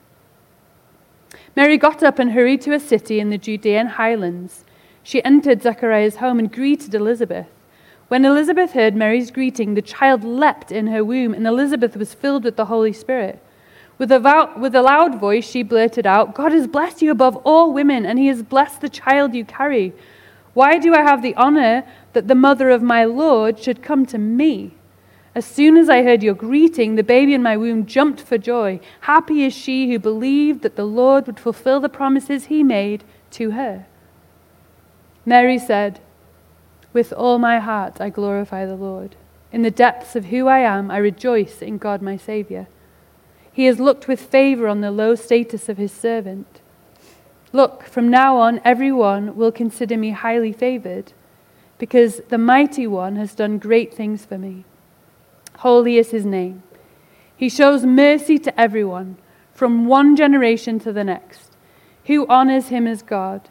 Mary 1.56 1.78
got 1.78 2.02
up 2.02 2.18
and 2.18 2.32
hurried 2.32 2.60
to 2.62 2.72
a 2.72 2.80
city 2.80 3.20
in 3.20 3.30
the 3.30 3.38
Judean 3.38 3.87
highlands. 3.87 4.64
She 5.02 5.25
entered 5.25 5.62
Zechariah's 5.62 6.16
home 6.16 6.38
and 6.38 6.52
greeted 6.52 6.94
Elizabeth. 6.94 7.46
When 8.08 8.25
Elizabeth 8.25 8.72
heard 8.72 8.96
Mary's 8.96 9.30
greeting, 9.30 9.75
the 9.75 9.82
child 9.82 10.25
leapt 10.25 10.72
in 10.72 10.88
her 10.88 11.04
womb, 11.04 11.32
and 11.32 11.46
Elizabeth 11.46 11.96
was 11.96 12.12
filled 12.12 12.44
with 12.44 12.56
the 12.56 12.64
Holy 12.64 12.92
Spirit. 12.92 13.40
With 13.99 14.10
a, 14.10 14.52
with 14.58 14.75
a 14.75 14.82
loud 14.82 15.20
voice, 15.20 15.49
she 15.49 15.62
blurted 15.62 16.06
out, 16.06 16.34
God 16.34 16.52
has 16.52 16.66
blessed 16.66 17.02
you 17.02 17.10
above 17.10 17.37
all 17.44 17.72
women, 17.72 18.04
and 18.04 18.18
he 18.18 18.26
has 18.26 18.42
blessed 18.42 18.80
the 18.80 18.88
child 18.88 19.34
you 19.34 19.44
carry. 19.44 19.92
Why 20.54 20.78
do 20.78 20.94
I 20.94 21.02
have 21.02 21.22
the 21.22 21.37
honor 21.37 21.84
that 22.12 22.26
the 22.26 22.34
mother 22.34 22.70
of 22.70 22.82
my 22.82 23.04
Lord 23.04 23.58
should 23.58 23.82
come 23.82 24.06
to 24.06 24.18
me? 24.18 24.75
As 25.34 25.46
soon 25.46 25.76
as 25.76 25.88
I 25.88 26.02
heard 26.02 26.22
your 26.22 26.34
greeting, 26.34 26.96
the 26.96 27.04
baby 27.04 27.34
in 27.34 27.42
my 27.42 27.56
womb 27.56 27.87
jumped 27.87 28.20
for 28.20 28.37
joy. 28.37 28.80
Happy 29.02 29.44
is 29.44 29.54
she 29.54 29.88
who 29.88 29.99
believed 29.99 30.62
that 30.62 30.75
the 30.75 30.87
Lord 30.87 31.26
would 31.26 31.38
fulfill 31.38 31.78
the 31.78 31.88
promises 31.88 32.46
he 32.46 32.64
made 32.64 33.04
to 33.32 33.52
her. 33.52 33.87
Mary 35.25 35.58
said, 35.58 36.00
With 36.92 37.12
all 37.12 37.38
my 37.38 37.60
heart 37.60 38.00
I 38.00 38.10
glorify 38.10 38.66
the 38.66 38.75
Lord. 38.75 39.14
In 39.52 39.62
the 39.62 39.70
depths 39.70 40.16
of 40.16 40.26
who 40.26 40.49
I 40.49 40.60
am, 40.60 40.90
I 40.90 40.99
rejoice 40.99 41.62
in 41.62 41.78
God 41.78 42.02
my 42.02 42.16
Saviour. 42.16 42.66
He 43.52 43.66
has 43.66 43.78
looked 43.78 44.08
with 44.08 44.20
favor 44.20 44.66
on 44.66 44.80
the 44.80 44.90
low 44.90 45.14
status 45.14 45.68
of 45.68 45.76
his 45.76 45.92
servant. 45.92 46.60
Look, 47.52 47.84
from 47.84 48.08
now 48.08 48.37
on, 48.37 48.60
everyone 48.64 49.37
will 49.37 49.50
consider 49.52 49.96
me 49.96 50.10
highly 50.10 50.52
favored, 50.52 51.12
because 51.78 52.20
the 52.28 52.38
mighty 52.38 52.87
one 52.87 53.16
has 53.16 53.34
done 53.34 53.58
great 53.58 53.92
things 53.92 54.25
for 54.25 54.38
me. 54.38 54.64
Holy 55.61 55.99
is 55.99 56.11
his 56.11 56.25
name. 56.25 56.62
He 57.37 57.50
shows 57.50 57.85
mercy 57.85 58.38
to 58.38 58.61
everyone, 58.61 59.17
from 59.52 59.87
one 59.87 60.17
generation 60.17 60.79
to 60.81 60.93
the 60.93 61.05
next. 61.05 61.52
Who 62.07 62.26
honors 62.29 62.69
him 62.69 62.87
as 62.87 63.02
God? 63.02 63.50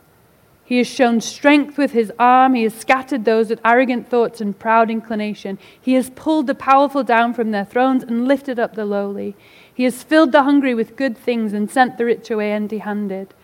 He 0.63 0.78
has 0.78 0.88
shown 0.88 1.22
strength 1.22 1.78
with 1.78 1.92
his 1.92 2.12
arm. 2.18 2.56
He 2.56 2.63
has 2.63 2.74
scattered 2.74 3.25
those 3.25 3.50
with 3.50 3.62
arrogant 3.63 4.10
thoughts 4.10 4.42
and 4.42 4.58
proud 4.58 4.89
inclination. 4.89 5.60
He 5.80 5.94
has 5.94 6.10
pulled 6.12 6.48
the 6.48 6.56
powerful 6.56 7.04
down 7.04 7.36
from 7.36 7.51
their 7.51 7.66
thrones 7.66 8.04
and 8.04 8.28
lifted 8.28 8.58
up 8.58 8.74
the 8.74 8.86
lowly. 8.86 9.36
He 9.72 9.84
has 9.84 10.01
filled 10.01 10.32
the 10.32 10.44
hungry 10.44 10.74
with 10.74 10.96
good 10.96 11.16
things 11.16 11.54
and 11.54 11.70
sent 11.70 12.00
the 12.00 12.06
rich 12.06 12.32
away 12.32 12.51
empty 12.51 12.80
handed. 12.80 13.36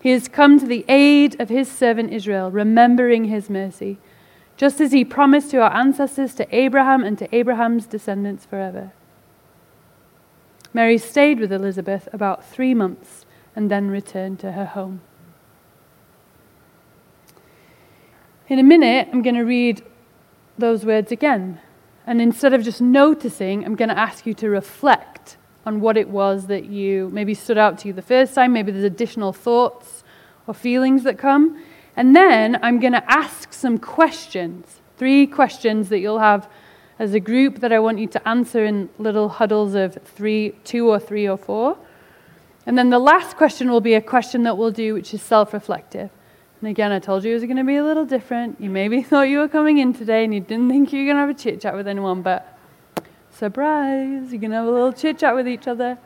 He 0.00 0.10
has 0.10 0.28
come 0.28 0.60
to 0.60 0.66
the 0.66 0.84
aid 0.88 1.40
of 1.40 1.48
his 1.48 1.68
servant 1.68 2.12
Israel, 2.12 2.52
remembering 2.52 3.24
his 3.24 3.50
mercy, 3.50 3.98
just 4.56 4.80
as 4.80 4.92
he 4.92 5.04
promised 5.04 5.50
to 5.50 5.58
our 5.58 5.74
ancestors, 5.74 6.34
to 6.34 6.54
Abraham, 6.54 7.04
and 7.04 7.18
to 7.18 7.34
Abraham's 7.34 7.86
descendants 7.86 8.46
forever. 8.46 8.92
Mary 10.72 10.98
stayed 10.98 11.40
with 11.40 11.52
Elizabeth 11.52 12.08
about 12.12 12.44
three 12.44 12.74
months 12.74 13.24
and 13.54 13.70
then 13.70 13.88
returned 13.88 14.38
to 14.40 14.52
her 14.52 14.66
home. 14.66 15.00
In 18.48 18.58
a 18.58 18.62
minute, 18.62 19.08
I'm 19.12 19.22
going 19.22 19.34
to 19.34 19.42
read 19.42 19.82
those 20.58 20.84
words 20.84 21.10
again. 21.10 21.60
And 22.06 22.20
instead 22.20 22.54
of 22.54 22.62
just 22.62 22.80
noticing, 22.80 23.64
I'm 23.64 23.74
going 23.74 23.88
to 23.88 23.98
ask 23.98 24.26
you 24.26 24.34
to 24.34 24.48
reflect 24.48 25.36
on 25.64 25.80
what 25.80 25.96
it 25.96 26.08
was 26.08 26.46
that 26.46 26.66
you 26.66 27.10
maybe 27.12 27.34
stood 27.34 27.58
out 27.58 27.78
to 27.78 27.88
you 27.88 27.94
the 27.94 28.02
first 28.02 28.34
time. 28.34 28.52
Maybe 28.52 28.70
there's 28.70 28.84
additional 28.84 29.32
thoughts 29.32 30.04
or 30.46 30.54
feelings 30.54 31.02
that 31.02 31.18
come. 31.18 31.60
And 31.96 32.14
then 32.14 32.58
I'm 32.62 32.78
going 32.78 32.92
to 32.92 33.10
ask 33.10 33.54
some 33.54 33.78
questions, 33.78 34.80
three 34.98 35.26
questions 35.26 35.88
that 35.88 35.98
you'll 35.98 36.18
have 36.18 36.48
as 36.98 37.14
a 37.14 37.20
group 37.20 37.60
that 37.60 37.72
I 37.72 37.78
want 37.78 37.98
you 37.98 38.06
to 38.08 38.28
answer 38.28 38.64
in 38.64 38.90
little 38.98 39.28
huddles 39.28 39.74
of 39.74 39.98
three, 40.04 40.50
two 40.64 40.88
or 40.88 40.98
three 40.98 41.26
or 41.26 41.36
four. 41.38 41.78
And 42.66 42.76
then 42.76 42.90
the 42.90 42.98
last 42.98 43.36
question 43.36 43.70
will 43.70 43.80
be 43.80 43.94
a 43.94 44.00
question 44.00 44.42
that 44.42 44.58
we'll 44.58 44.70
do, 44.70 44.94
which 44.94 45.14
is 45.14 45.22
self 45.22 45.54
reflective. 45.54 46.10
And 46.60 46.70
again, 46.70 46.92
I 46.92 46.98
told 46.98 47.24
you 47.24 47.30
it 47.30 47.34
was 47.34 47.44
going 47.44 47.56
to 47.56 47.64
be 47.64 47.76
a 47.76 47.84
little 47.84 48.04
different. 48.04 48.60
You 48.60 48.70
maybe 48.70 49.02
thought 49.04 49.22
you 49.22 49.38
were 49.38 49.48
coming 49.48 49.78
in 49.78 49.92
today 49.94 50.24
and 50.24 50.34
you 50.34 50.40
didn't 50.40 50.68
think 50.68 50.92
you 50.92 51.00
were 51.00 51.06
going 51.06 51.16
to 51.16 51.20
have 51.20 51.30
a 51.30 51.34
chit 51.34 51.60
chat 51.60 51.74
with 51.74 51.86
anyone, 51.86 52.22
but 52.22 52.58
surprise, 53.30 54.32
you're 54.32 54.40
going 54.40 54.50
to 54.50 54.56
have 54.56 54.66
a 54.66 54.70
little 54.70 54.92
chit 54.92 55.18
chat 55.18 55.34
with 55.34 55.48
each 55.48 55.66
other. 55.66 55.98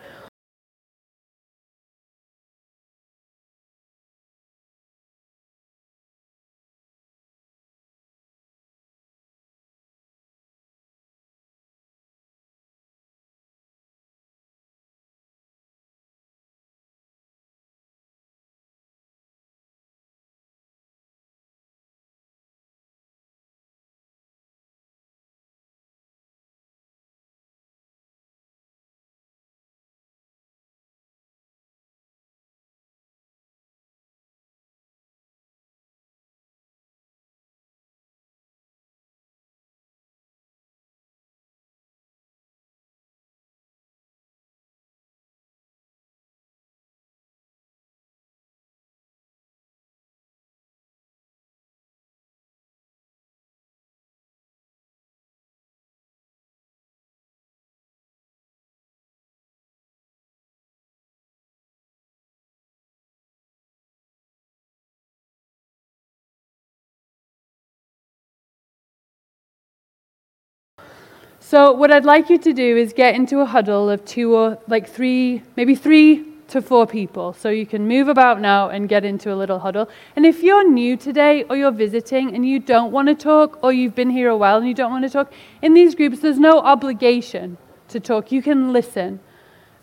So, 71.51 71.73
what 71.73 71.91
I'd 71.91 72.05
like 72.05 72.31
you 72.31 72.39
to 72.39 72.53
do 72.53 72.77
is 72.77 72.93
get 72.93 73.17
into 73.17 73.41
a 73.41 73.45
huddle 73.45 73.91
of 73.91 74.05
two 74.05 74.37
or 74.37 74.57
like 74.69 74.89
three, 74.89 75.43
maybe 75.57 75.75
three 75.75 76.25
to 76.47 76.63
four 76.63 76.87
people. 76.87 77.33
So, 77.33 77.51
you 77.51 77.67
can 77.67 77.89
move 77.89 78.07
about 78.07 78.41
now 78.41 78.69
and 78.69 78.89
get 78.89 79.05
into 79.05 79.35
a 79.35 79.35
little 79.35 79.59
huddle. 79.59 79.89
And 80.15 80.25
if 80.25 80.45
you're 80.45 80.71
new 80.71 80.97
today 80.97 81.43
or 81.51 81.57
you're 81.57 81.73
visiting 81.73 82.37
and 82.37 82.49
you 82.49 82.61
don't 82.61 82.93
want 82.93 83.09
to 83.09 83.17
talk 83.17 83.59
or 83.65 83.73
you've 83.73 83.97
been 83.97 84.11
here 84.11 84.29
a 84.29 84.37
while 84.37 84.59
and 84.59 84.69
you 84.69 84.75
don't 84.75 84.93
want 84.93 85.03
to 85.03 85.11
talk, 85.11 85.33
in 85.61 85.75
these 85.75 85.97
groups, 85.97 86.21
there's 86.21 86.39
no 86.39 86.61
obligation 86.61 87.59
to 87.89 87.99
talk. 87.99 88.31
You 88.31 88.43
can 88.43 88.73
listen. 88.73 89.19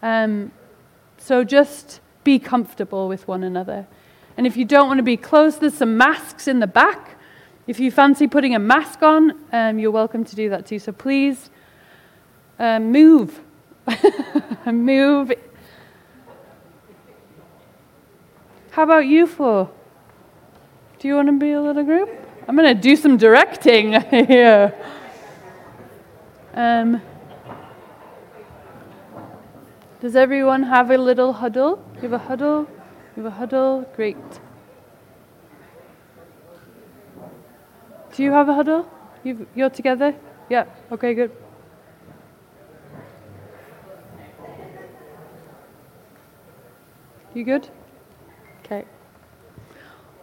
Um, 0.01 0.53
so, 1.17 1.43
just 1.43 1.99
be 2.23 2.39
comfortable 2.39 3.09
with 3.09 3.27
one 3.27 3.43
another. 3.43 3.87
And 4.37 4.47
if 4.47 4.55
you 4.55 4.63
don't 4.63 4.87
want 4.87 4.99
to 4.99 5.03
be 5.03 5.17
close, 5.17 5.57
there's 5.57 5.73
some 5.73 5.97
masks 5.97 6.47
in 6.47 6.61
the 6.61 6.67
back. 6.67 7.17
If 7.67 7.77
you 7.81 7.91
fancy 7.91 8.25
putting 8.25 8.55
a 8.55 8.59
mask 8.59 9.03
on, 9.03 9.37
um, 9.51 9.79
you're 9.79 9.91
welcome 9.91 10.23
to 10.23 10.33
do 10.33 10.47
that 10.47 10.65
too. 10.65 10.79
So 10.79 10.93
please 10.93 11.49
uh, 12.59 12.79
move. 12.79 13.39
move. 14.65 15.33
How 18.71 18.83
about 18.83 19.05
you 19.07 19.25
four? 19.27 19.69
Do 20.99 21.07
you 21.07 21.15
want 21.15 21.27
to 21.27 21.33
be 21.33 21.51
a 21.51 21.61
little 21.61 21.83
group? 21.83 22.09
I'm 22.47 22.55
going 22.55 22.75
to 22.75 22.81
do 22.81 22.95
some 22.95 23.17
directing 23.17 23.99
here. 24.09 24.73
Um, 26.53 27.01
does 29.99 30.15
everyone 30.15 30.63
have 30.63 30.91
a 30.91 30.97
little 30.97 31.33
huddle? 31.33 31.83
You 31.95 32.01
have 32.03 32.13
a 32.13 32.17
huddle? 32.17 32.67
You 33.15 33.23
have 33.23 33.33
a 33.33 33.35
huddle? 33.35 33.89
Great. 33.95 34.17
Do 38.15 38.23
you 38.23 38.31
have 38.31 38.49
a 38.49 38.53
huddle? 38.53 38.89
you 39.23 39.47
you're 39.55 39.69
together? 39.69 40.15
Yeah, 40.49 40.65
okay, 40.91 41.13
good. 41.13 41.31
You 47.37 47.43
good? 47.43 47.69
Okay. 48.65 48.83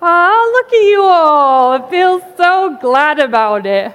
Ah, 0.03 0.51
look 0.53 0.67
at 0.67 0.83
you 0.83 1.05
all. 1.05 1.71
I 1.71 1.89
feel 1.89 2.19
so 2.37 2.77
glad 2.81 3.21
about 3.21 3.67
it. 3.67 3.93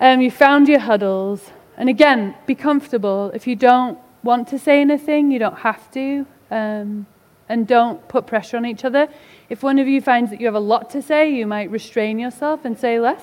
Um, 0.00 0.20
you 0.20 0.28
found 0.32 0.66
your 0.66 0.80
huddles. 0.80 1.52
And 1.76 1.88
again, 1.88 2.34
be 2.46 2.56
comfortable. 2.56 3.30
If 3.32 3.46
you 3.46 3.54
don't 3.54 3.96
want 4.24 4.48
to 4.48 4.58
say 4.58 4.80
anything, 4.80 5.30
you 5.30 5.38
don't 5.38 5.58
have 5.58 5.88
to. 5.92 6.26
Um, 6.50 7.06
and 7.48 7.64
don't 7.64 8.08
put 8.08 8.26
pressure 8.26 8.56
on 8.56 8.66
each 8.66 8.84
other. 8.84 9.06
If 9.48 9.62
one 9.62 9.78
of 9.78 9.86
you 9.86 10.00
finds 10.00 10.32
that 10.32 10.40
you 10.40 10.46
have 10.46 10.56
a 10.56 10.66
lot 10.74 10.90
to 10.90 11.00
say, 11.00 11.30
you 11.30 11.46
might 11.46 11.70
restrain 11.70 12.18
yourself 12.18 12.64
and 12.64 12.76
say 12.76 12.98
less. 12.98 13.22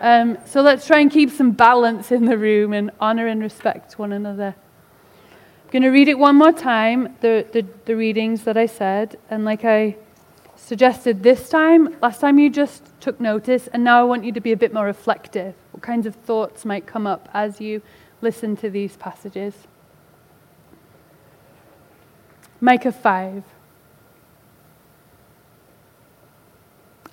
Um, 0.00 0.38
so 0.44 0.60
let's 0.60 0.88
try 0.88 0.98
and 0.98 1.08
keep 1.08 1.30
some 1.30 1.52
balance 1.52 2.10
in 2.10 2.24
the 2.24 2.36
room 2.36 2.72
and 2.72 2.90
honor 2.98 3.28
and 3.28 3.40
respect 3.40 3.96
one 3.96 4.10
another. 4.10 4.56
Going 5.76 5.82
to 5.82 5.90
read 5.90 6.08
it 6.08 6.18
one 6.18 6.36
more 6.36 6.52
time, 6.52 7.18
the, 7.20 7.46
the, 7.52 7.66
the 7.84 7.96
readings 7.96 8.44
that 8.44 8.56
I 8.56 8.64
said. 8.64 9.18
And 9.28 9.44
like 9.44 9.62
I 9.62 9.96
suggested 10.56 11.22
this 11.22 11.50
time, 11.50 11.94
last 12.00 12.22
time 12.22 12.38
you 12.38 12.48
just 12.48 12.82
took 12.98 13.20
notice, 13.20 13.66
and 13.66 13.84
now 13.84 14.00
I 14.00 14.04
want 14.04 14.24
you 14.24 14.32
to 14.32 14.40
be 14.40 14.52
a 14.52 14.56
bit 14.56 14.72
more 14.72 14.86
reflective. 14.86 15.54
What 15.72 15.82
kinds 15.82 16.06
of 16.06 16.14
thoughts 16.14 16.64
might 16.64 16.86
come 16.86 17.06
up 17.06 17.28
as 17.34 17.60
you 17.60 17.82
listen 18.22 18.56
to 18.56 18.70
these 18.70 18.96
passages? 18.96 19.52
Micah 22.58 22.90
5. 22.90 23.44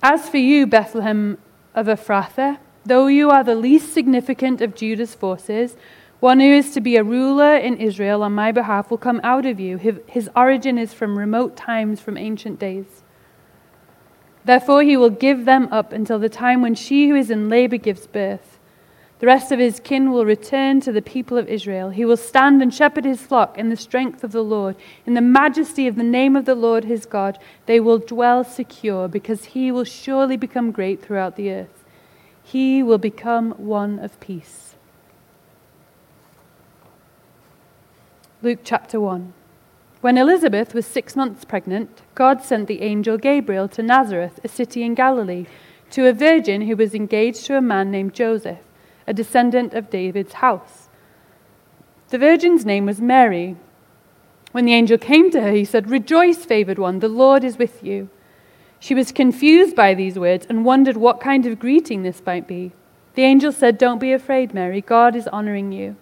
As 0.02 0.30
for 0.30 0.38
you, 0.38 0.66
Bethlehem 0.66 1.36
of 1.74 1.84
Ephrathah, 1.84 2.56
though 2.86 3.08
you 3.08 3.28
are 3.28 3.44
the 3.44 3.56
least 3.56 3.92
significant 3.92 4.62
of 4.62 4.74
Judah's 4.74 5.14
forces, 5.14 5.76
one 6.24 6.40
who 6.40 6.54
is 6.54 6.70
to 6.70 6.80
be 6.80 6.96
a 6.96 7.04
ruler 7.04 7.54
in 7.54 7.76
Israel 7.76 8.22
on 8.22 8.32
my 8.32 8.50
behalf 8.50 8.90
will 8.90 8.96
come 8.96 9.20
out 9.22 9.44
of 9.44 9.60
you. 9.60 9.76
His 10.06 10.30
origin 10.34 10.78
is 10.78 10.94
from 10.94 11.18
remote 11.18 11.54
times, 11.54 12.00
from 12.00 12.16
ancient 12.16 12.58
days. 12.58 13.02
Therefore, 14.46 14.82
he 14.82 14.96
will 14.96 15.10
give 15.10 15.44
them 15.44 15.68
up 15.70 15.92
until 15.92 16.18
the 16.18 16.30
time 16.30 16.62
when 16.62 16.74
she 16.74 17.10
who 17.10 17.14
is 17.14 17.30
in 17.30 17.50
labor 17.50 17.76
gives 17.76 18.06
birth. 18.06 18.58
The 19.18 19.26
rest 19.26 19.52
of 19.52 19.58
his 19.58 19.80
kin 19.80 20.12
will 20.12 20.24
return 20.24 20.80
to 20.80 20.92
the 20.92 21.02
people 21.02 21.36
of 21.36 21.46
Israel. 21.46 21.90
He 21.90 22.06
will 22.06 22.16
stand 22.16 22.62
and 22.62 22.72
shepherd 22.72 23.04
his 23.04 23.20
flock 23.20 23.58
in 23.58 23.68
the 23.68 23.76
strength 23.76 24.24
of 24.24 24.32
the 24.32 24.42
Lord. 24.42 24.76
In 25.04 25.12
the 25.12 25.20
majesty 25.20 25.86
of 25.86 25.96
the 25.96 26.02
name 26.02 26.36
of 26.36 26.46
the 26.46 26.54
Lord 26.54 26.86
his 26.86 27.04
God, 27.04 27.38
they 27.66 27.80
will 27.80 27.98
dwell 27.98 28.44
secure, 28.44 29.08
because 29.08 29.44
he 29.44 29.70
will 29.70 29.84
surely 29.84 30.38
become 30.38 30.72
great 30.72 31.02
throughout 31.02 31.36
the 31.36 31.50
earth. 31.50 31.84
He 32.42 32.82
will 32.82 32.96
become 32.96 33.50
one 33.58 33.98
of 33.98 34.18
peace. 34.20 34.63
Luke 38.44 38.60
chapter 38.62 39.00
1, 39.00 39.32
When 40.02 40.18
Elizabeth 40.18 40.74
was 40.74 40.84
six 40.84 41.16
months 41.16 41.46
pregnant, 41.46 42.02
God 42.14 42.42
sent 42.42 42.68
the 42.68 42.82
angel 42.82 43.16
Gabriel 43.16 43.68
to 43.68 43.82
Nazareth, 43.82 44.38
a 44.44 44.48
city 44.48 44.82
in 44.82 44.94
Galilee, 44.94 45.46
to 45.92 46.06
a 46.06 46.12
virgin 46.12 46.60
who 46.60 46.76
was 46.76 46.94
engaged 46.94 47.46
to 47.46 47.56
a 47.56 47.62
man 47.62 47.90
named 47.90 48.12
Joseph, 48.12 48.58
a 49.06 49.14
descendant 49.14 49.72
of 49.72 49.88
David's 49.88 50.34
house. 50.34 50.90
The 52.10 52.18
virgin's 52.18 52.66
name 52.66 52.84
was 52.84 53.00
Mary. 53.00 53.56
When 54.52 54.66
the 54.66 54.74
angel 54.74 54.98
came 54.98 55.30
to 55.30 55.40
her, 55.40 55.52
he 55.52 55.64
said, 55.64 55.88
Rejoice, 55.88 56.44
favored 56.44 56.78
one, 56.78 56.98
the 56.98 57.08
Lord 57.08 57.44
is 57.44 57.56
with 57.56 57.82
you. 57.82 58.10
She 58.78 58.94
was 58.94 59.10
confused 59.10 59.74
by 59.74 59.94
these 59.94 60.18
words 60.18 60.44
and 60.50 60.66
wondered 60.66 60.98
what 60.98 61.18
kind 61.18 61.46
of 61.46 61.58
greeting 61.58 62.02
this 62.02 62.20
might 62.26 62.46
be. 62.46 62.72
The 63.14 63.22
angel 63.22 63.52
said, 63.52 63.78
Don't 63.78 64.00
be 64.00 64.12
afraid, 64.12 64.52
Mary, 64.52 64.82
God 64.82 65.16
is 65.16 65.28
honoring 65.28 65.72
you. 65.72 65.96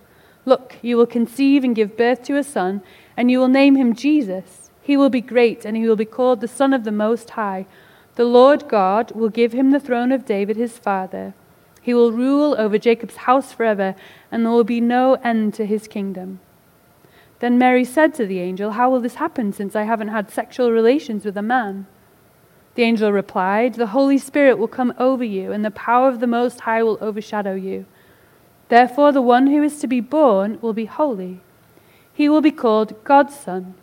Look, 0.44 0.76
you 0.82 0.96
will 0.96 1.06
conceive 1.06 1.64
and 1.64 1.76
give 1.76 1.96
birth 1.96 2.24
to 2.24 2.36
a 2.36 2.42
son 2.42 2.82
and 3.16 3.30
you 3.30 3.38
will 3.38 3.48
name 3.48 3.76
him 3.76 3.94
Jesus. 3.94 4.70
He 4.82 4.96
will 4.96 5.10
be 5.10 5.20
great, 5.20 5.64
and 5.64 5.76
he 5.76 5.86
will 5.86 5.96
be 5.96 6.04
called 6.04 6.40
the 6.40 6.48
Son 6.48 6.72
of 6.72 6.84
the 6.84 6.92
Most 6.92 7.30
High. 7.30 7.66
The 8.16 8.24
Lord 8.24 8.68
God 8.68 9.12
will 9.12 9.28
give 9.28 9.52
him 9.52 9.70
the 9.70 9.80
throne 9.80 10.12
of 10.12 10.26
David 10.26 10.56
his 10.56 10.78
father. 10.78 11.34
He 11.80 11.94
will 11.94 12.12
rule 12.12 12.54
over 12.58 12.78
Jacob's 12.78 13.16
house 13.16 13.52
forever, 13.52 13.94
and 14.30 14.44
there 14.44 14.52
will 14.52 14.64
be 14.64 14.80
no 14.80 15.14
end 15.22 15.54
to 15.54 15.66
his 15.66 15.88
kingdom. 15.88 16.40
Then 17.40 17.58
Mary 17.58 17.84
said 17.84 18.14
to 18.14 18.26
the 18.26 18.40
angel, 18.40 18.72
How 18.72 18.90
will 18.90 19.00
this 19.00 19.16
happen, 19.16 19.52
since 19.52 19.74
I 19.74 19.82
haven't 19.82 20.08
had 20.08 20.30
sexual 20.30 20.70
relations 20.70 21.24
with 21.24 21.36
a 21.36 21.42
man? 21.42 21.86
The 22.74 22.82
angel 22.82 23.12
replied, 23.12 23.74
The 23.74 23.88
Holy 23.88 24.18
Spirit 24.18 24.58
will 24.58 24.68
come 24.68 24.94
over 24.98 25.24
you, 25.24 25.52
and 25.52 25.64
the 25.64 25.70
power 25.70 26.08
of 26.08 26.20
the 26.20 26.26
Most 26.26 26.60
High 26.60 26.82
will 26.82 26.98
overshadow 27.00 27.54
you. 27.54 27.86
Therefore, 28.72 29.12
the 29.12 29.20
one 29.20 29.48
who 29.48 29.62
is 29.62 29.80
to 29.80 29.86
be 29.86 30.00
born 30.00 30.58
will 30.62 30.72
be 30.72 30.86
holy 30.86 31.40
he 32.14 32.26
will 32.28 32.40
be 32.40 32.50
called 32.50 33.04
God's 33.04 33.38
son. 33.38 33.74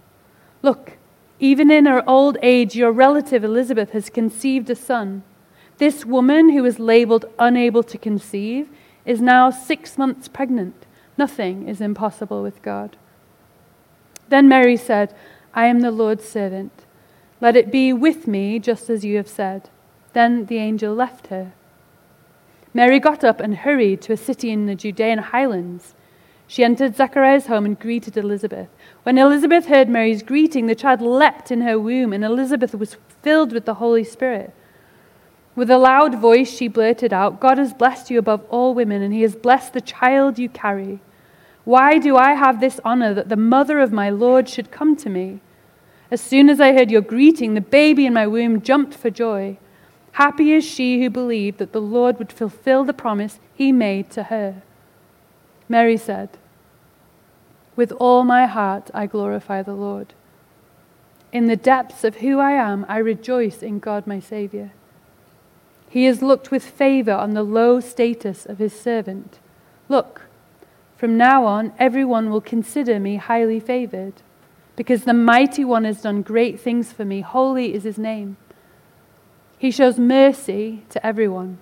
Look, 0.64 0.98
even 1.40 1.70
in 1.70 1.86
her 1.86 2.08
old 2.10 2.38
age, 2.42 2.76
your 2.76 2.92
relative 2.92 3.44
Elizabeth 3.44 3.92
has 3.92 4.10
conceived 4.10 4.70
a 4.72 4.76
son. 4.76 5.22
This 5.78 6.06
woman 6.06 6.50
who 6.50 6.64
was 6.64 6.80
labeled 6.80 7.26
unable 7.38 7.84
to 7.84 7.98
conceive 7.98 8.70
is 9.06 9.22
now 9.22 9.52
six 9.52 9.96
months 9.98 10.28
pregnant. 10.28 10.86
Nothing 11.18 11.68
is 11.68 11.82
impossible 11.82 12.42
with 12.42 12.62
God. 12.62 12.98
Then 14.30 14.48
Mary 14.48 14.78
said, 14.78 15.14
I 15.54 15.68
am 15.68 15.82
the 15.82 15.92
Lord's 15.92 16.28
servant. 16.28 16.72
Let 17.42 17.56
it 17.56 17.72
be 17.72 17.94
with 17.94 18.28
me 18.28 18.58
just 18.58 18.90
as 18.90 19.06
you 19.06 19.18
have 19.18 19.30
said. 19.30 19.70
Then 20.14 20.48
the 20.48 20.58
angel 20.58 20.96
left 20.96 21.28
her. 21.28 21.54
Mary 22.80 23.00
got 23.00 23.26
up 23.26 23.42
and 23.42 23.58
hurried 23.58 24.02
to 24.02 24.14
a 24.14 24.18
city 24.18 24.52
in 24.52 24.66
the 24.66 24.74
Judean 24.74 25.20
highlands 25.20 25.96
she 26.48 26.64
entered 26.64 26.96
Zechariah's 26.96 27.46
home 27.48 27.66
and 27.66 27.78
greeted 27.78 28.16
Elizabeth. 28.16 28.70
When 29.04 29.20
Elizabeth 29.20 29.68
heard 29.68 29.88
Mary's 29.88 30.24
greeting, 30.24 30.66
the 30.66 30.74
child 30.74 31.00
leapt 31.00 31.52
in 31.52 31.62
her 31.62 31.78
womb, 31.78 32.12
and 32.12 32.24
Elizabeth 32.24 32.74
was 32.74 32.96
filled 33.22 33.52
with 33.52 33.66
the 33.66 33.76
Holy 33.76 34.04
Spirit. 34.04 34.52
With 35.56 35.70
a 35.70 35.78
loud 35.78 36.16
voice, 36.16 36.50
she 36.50 36.68
blurted 36.68 37.14
out, 37.14 37.40
God 37.40 37.60
has 37.60 37.72
blessed 37.72 38.10
you 38.10 38.18
above 38.18 38.44
all 38.50 38.74
women, 38.74 39.04
and 39.04 39.14
he 39.14 39.22
has 39.22 39.36
blessed 39.36 39.74
the 39.74 39.82
child 39.82 40.40
you 40.40 40.50
carry. 40.50 41.02
Why 41.66 42.00
do 42.00 42.18
I 42.18 42.34
have 42.34 42.60
this 42.60 42.80
honor 42.84 43.14
that 43.14 43.30
the 43.30 43.36
mother 43.36 43.80
of 43.80 43.92
my 43.92 44.10
Lord 44.10 44.50
should 44.50 44.72
come 44.72 44.96
to 44.96 45.10
me? 45.10 45.42
As 46.10 46.20
soon 46.22 46.50
as 46.50 46.60
I 46.60 46.74
heard 46.74 46.90
your 46.90 47.02
greeting, 47.02 47.54
the 47.54 47.62
baby 47.62 48.08
in 48.08 48.14
my 48.14 48.26
womb 48.26 48.62
jumped 48.62 48.96
for 48.96 49.12
joy. 49.12 49.60
Happy 50.14 50.52
is 50.52 50.66
she 50.66 51.02
who 51.02 51.10
believed 51.10 51.60
that 51.60 51.72
the 51.72 51.82
Lord 51.82 52.18
would 52.18 52.32
fulfill 52.32 52.84
the 52.84 52.94
promise 52.94 53.40
he 53.54 53.72
made 53.72 54.10
to 54.12 54.24
her. 54.24 54.62
Mary 55.68 55.98
said, 55.98 56.30
With 57.76 57.92
all 57.94 58.24
my 58.24 58.46
heart 58.46 58.90
I 58.94 59.06
glorify 59.06 59.62
the 59.62 59.74
Lord. 59.74 60.14
In 61.32 61.48
the 61.48 61.56
depths 61.56 62.04
of 62.04 62.18
who 62.18 62.40
I 62.40 62.52
am, 62.52 62.86
I 62.90 62.98
rejoice 62.98 63.62
in 63.62 63.80
God 63.80 64.08
my 64.08 64.20
Saviour. 64.20 64.72
He 65.90 66.06
has 66.06 66.22
looked 66.22 66.52
with 66.52 66.66
favour 66.66 67.14
on 67.14 67.34
the 67.34 67.44
low 67.44 67.80
status 67.80 68.46
of 68.46 68.58
his 68.58 68.80
servant. 68.80 69.40
Look, 69.88 70.24
from 70.98 71.18
now 71.18 71.46
on, 71.46 71.74
everyone 71.80 72.30
will 72.30 72.42
consider 72.42 73.00
me 73.00 73.16
highly 73.16 73.60
favoured, 73.60 74.14
because 74.76 75.04
the 75.04 75.14
mighty 75.14 75.64
one 75.64 75.84
has 75.84 76.02
done 76.02 76.22
great 76.22 76.60
things 76.60 76.92
for 76.92 77.06
me. 77.06 77.22
Holy 77.22 77.74
is 77.74 77.84
his 77.84 77.98
name. 77.98 78.38
He 79.60 79.72
shows 79.72 80.00
mercy 80.00 80.84
to 80.90 81.06
everyone, 81.06 81.58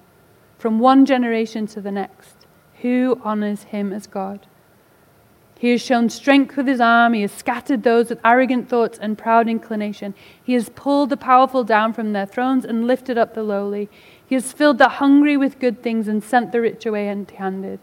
from 0.60 0.78
one 0.78 1.04
generation 1.06 1.66
to 1.68 1.82
the 1.82 1.92
next 1.92 2.46
who 2.82 3.20
honors 3.24 3.64
him 3.64 3.92
as 3.92 4.06
God. 4.06 4.46
He 5.58 5.72
has 5.72 5.82
shown 5.82 6.10
strength 6.10 6.56
with 6.56 6.68
his 6.68 6.80
arm. 6.80 7.14
He 7.14 7.24
has 7.24 7.32
scattered 7.32 7.82
those 7.82 8.10
with 8.10 8.20
arrogant 8.24 8.70
thoughts 8.70 9.00
and 9.02 9.18
proud 9.18 9.50
inclination. 9.50 10.14
He 10.44 10.54
has 10.54 10.70
pulled 10.70 11.10
the 11.10 11.18
powerful 11.18 11.64
down 11.64 11.94
from 11.94 12.14
their 12.14 12.28
thrones 12.28 12.64
and 12.64 12.86
lifted 12.86 13.18
up 13.18 13.34
the 13.34 13.42
lowly. 13.42 13.90
He 14.24 14.36
has 14.36 14.54
filled 14.54 14.78
the 14.78 14.90
hungry 14.90 15.36
with 15.36 15.58
good 15.58 15.82
things 15.82 16.08
and 16.08 16.24
sent 16.24 16.52
the 16.52 16.62
rich 16.62 16.86
away 16.86 17.10
empty 17.10 17.38
handed. 17.38 17.80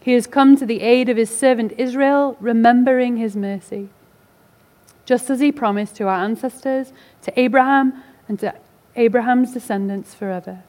He 0.00 0.14
has 0.14 0.26
come 0.26 0.56
to 0.56 0.66
the 0.66 0.80
aid 0.80 1.08
of 1.08 1.16
his 1.16 1.30
servant 1.30 1.72
Israel, 1.78 2.36
remembering 2.40 3.16
his 3.16 3.36
mercy. 3.36 3.90
Just 5.04 5.30
as 5.30 5.38
he 5.38 5.52
promised 5.52 5.94
to 5.96 6.08
our 6.08 6.24
ancestors, 6.24 6.92
to 7.22 7.38
Abraham, 7.38 8.02
and 8.26 8.40
to 8.40 8.54
Abraham's 8.96 9.52
descendants 9.52 10.14
forever. 10.14 10.64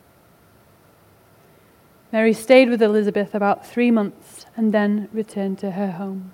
Mary 2.11 2.33
stayed 2.33 2.69
with 2.69 2.81
Elizabeth 2.81 3.33
about 3.33 3.65
three 3.65 3.89
months 3.89 4.45
and 4.57 4.73
then 4.73 5.07
returned 5.13 5.57
to 5.59 5.71
her 5.71 5.91
home. 5.91 6.31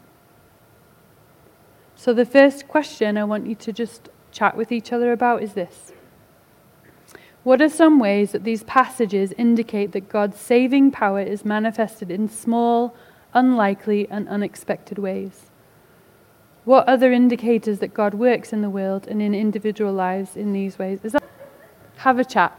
So, 1.95 2.13
the 2.13 2.25
first 2.25 2.67
question 2.67 3.17
I 3.17 3.23
want 3.23 3.47
you 3.47 3.55
to 3.55 3.71
just 3.71 4.09
chat 4.31 4.57
with 4.57 4.71
each 4.71 4.91
other 4.91 5.11
about 5.11 5.43
is 5.43 5.53
this 5.53 5.93
What 7.43 7.61
are 7.61 7.69
some 7.69 7.99
ways 7.99 8.31
that 8.31 8.43
these 8.43 8.63
passages 8.63 9.33
indicate 9.37 9.91
that 9.93 10.09
God's 10.09 10.39
saving 10.39 10.91
power 10.91 11.21
is 11.21 11.45
manifested 11.45 12.11
in 12.11 12.27
small, 12.27 12.95
unlikely, 13.33 14.07
and 14.09 14.27
unexpected 14.27 14.97
ways? 14.97 15.51
What 16.65 16.87
other 16.87 17.13
indicators 17.13 17.79
that 17.79 17.93
God 17.93 18.13
works 18.13 18.51
in 18.51 18.61
the 18.61 18.69
world 18.69 19.07
and 19.07 19.21
in 19.21 19.33
individual 19.33 19.93
lives 19.93 20.35
in 20.35 20.53
these 20.53 20.77
ways? 20.77 20.99
Is 21.03 21.13
that 21.13 21.23
have 21.97 22.19
a 22.19 22.25
chat. 22.25 22.57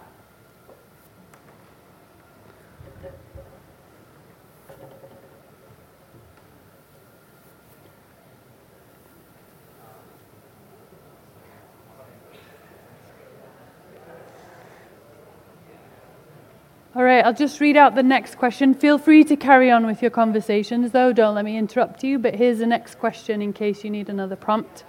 All 16.98 17.04
right, 17.04 17.24
I'll 17.24 17.32
just 17.32 17.60
read 17.60 17.76
out 17.76 17.94
the 17.94 18.02
next 18.02 18.38
question. 18.38 18.74
Feel 18.74 18.98
free 18.98 19.22
to 19.22 19.36
carry 19.36 19.70
on 19.70 19.86
with 19.86 20.02
your 20.02 20.10
conversations, 20.10 20.90
though. 20.90 21.12
Don't 21.12 21.36
let 21.36 21.44
me 21.44 21.56
interrupt 21.56 22.02
you. 22.02 22.18
But 22.18 22.34
here's 22.34 22.58
the 22.58 22.66
next 22.66 22.98
question 22.98 23.40
in 23.40 23.52
case 23.52 23.84
you 23.84 23.90
need 23.90 24.08
another 24.08 24.34
prompt. 24.34 24.82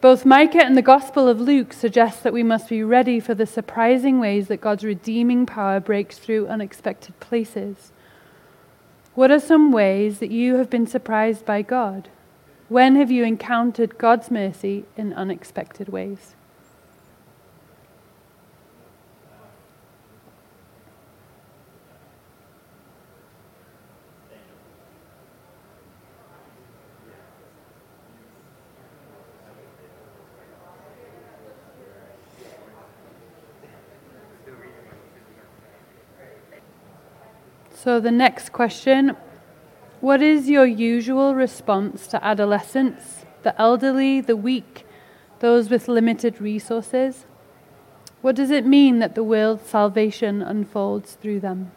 Both 0.00 0.24
Micah 0.24 0.64
and 0.64 0.76
the 0.76 0.82
Gospel 0.82 1.26
of 1.26 1.40
Luke 1.40 1.72
suggest 1.72 2.22
that 2.22 2.32
we 2.32 2.44
must 2.44 2.68
be 2.68 2.84
ready 2.84 3.18
for 3.18 3.34
the 3.34 3.46
surprising 3.46 4.20
ways 4.20 4.46
that 4.46 4.60
God's 4.60 4.84
redeeming 4.84 5.44
power 5.44 5.80
breaks 5.80 6.18
through 6.18 6.46
unexpected 6.46 7.18
places. 7.18 7.90
What 9.16 9.32
are 9.32 9.40
some 9.40 9.72
ways 9.72 10.20
that 10.20 10.30
you 10.30 10.54
have 10.54 10.70
been 10.70 10.86
surprised 10.86 11.44
by 11.44 11.62
God? 11.62 12.08
When 12.68 12.94
have 12.94 13.10
you 13.10 13.24
encountered 13.24 13.98
God's 13.98 14.30
mercy 14.30 14.84
in 14.96 15.12
unexpected 15.14 15.88
ways? 15.88 16.36
So, 37.88 38.00
the 38.00 38.10
next 38.10 38.52
question 38.52 39.16
What 40.02 40.20
is 40.20 40.50
your 40.50 40.66
usual 40.66 41.34
response 41.34 42.06
to 42.08 42.22
adolescents, 42.22 43.24
the 43.44 43.58
elderly, 43.58 44.20
the 44.20 44.36
weak, 44.36 44.84
those 45.38 45.70
with 45.70 45.88
limited 45.88 46.38
resources? 46.38 47.24
What 48.20 48.36
does 48.36 48.50
it 48.50 48.66
mean 48.66 48.98
that 48.98 49.14
the 49.14 49.24
world's 49.24 49.66
salvation 49.66 50.42
unfolds 50.42 51.14
through 51.14 51.40
them? 51.40 51.72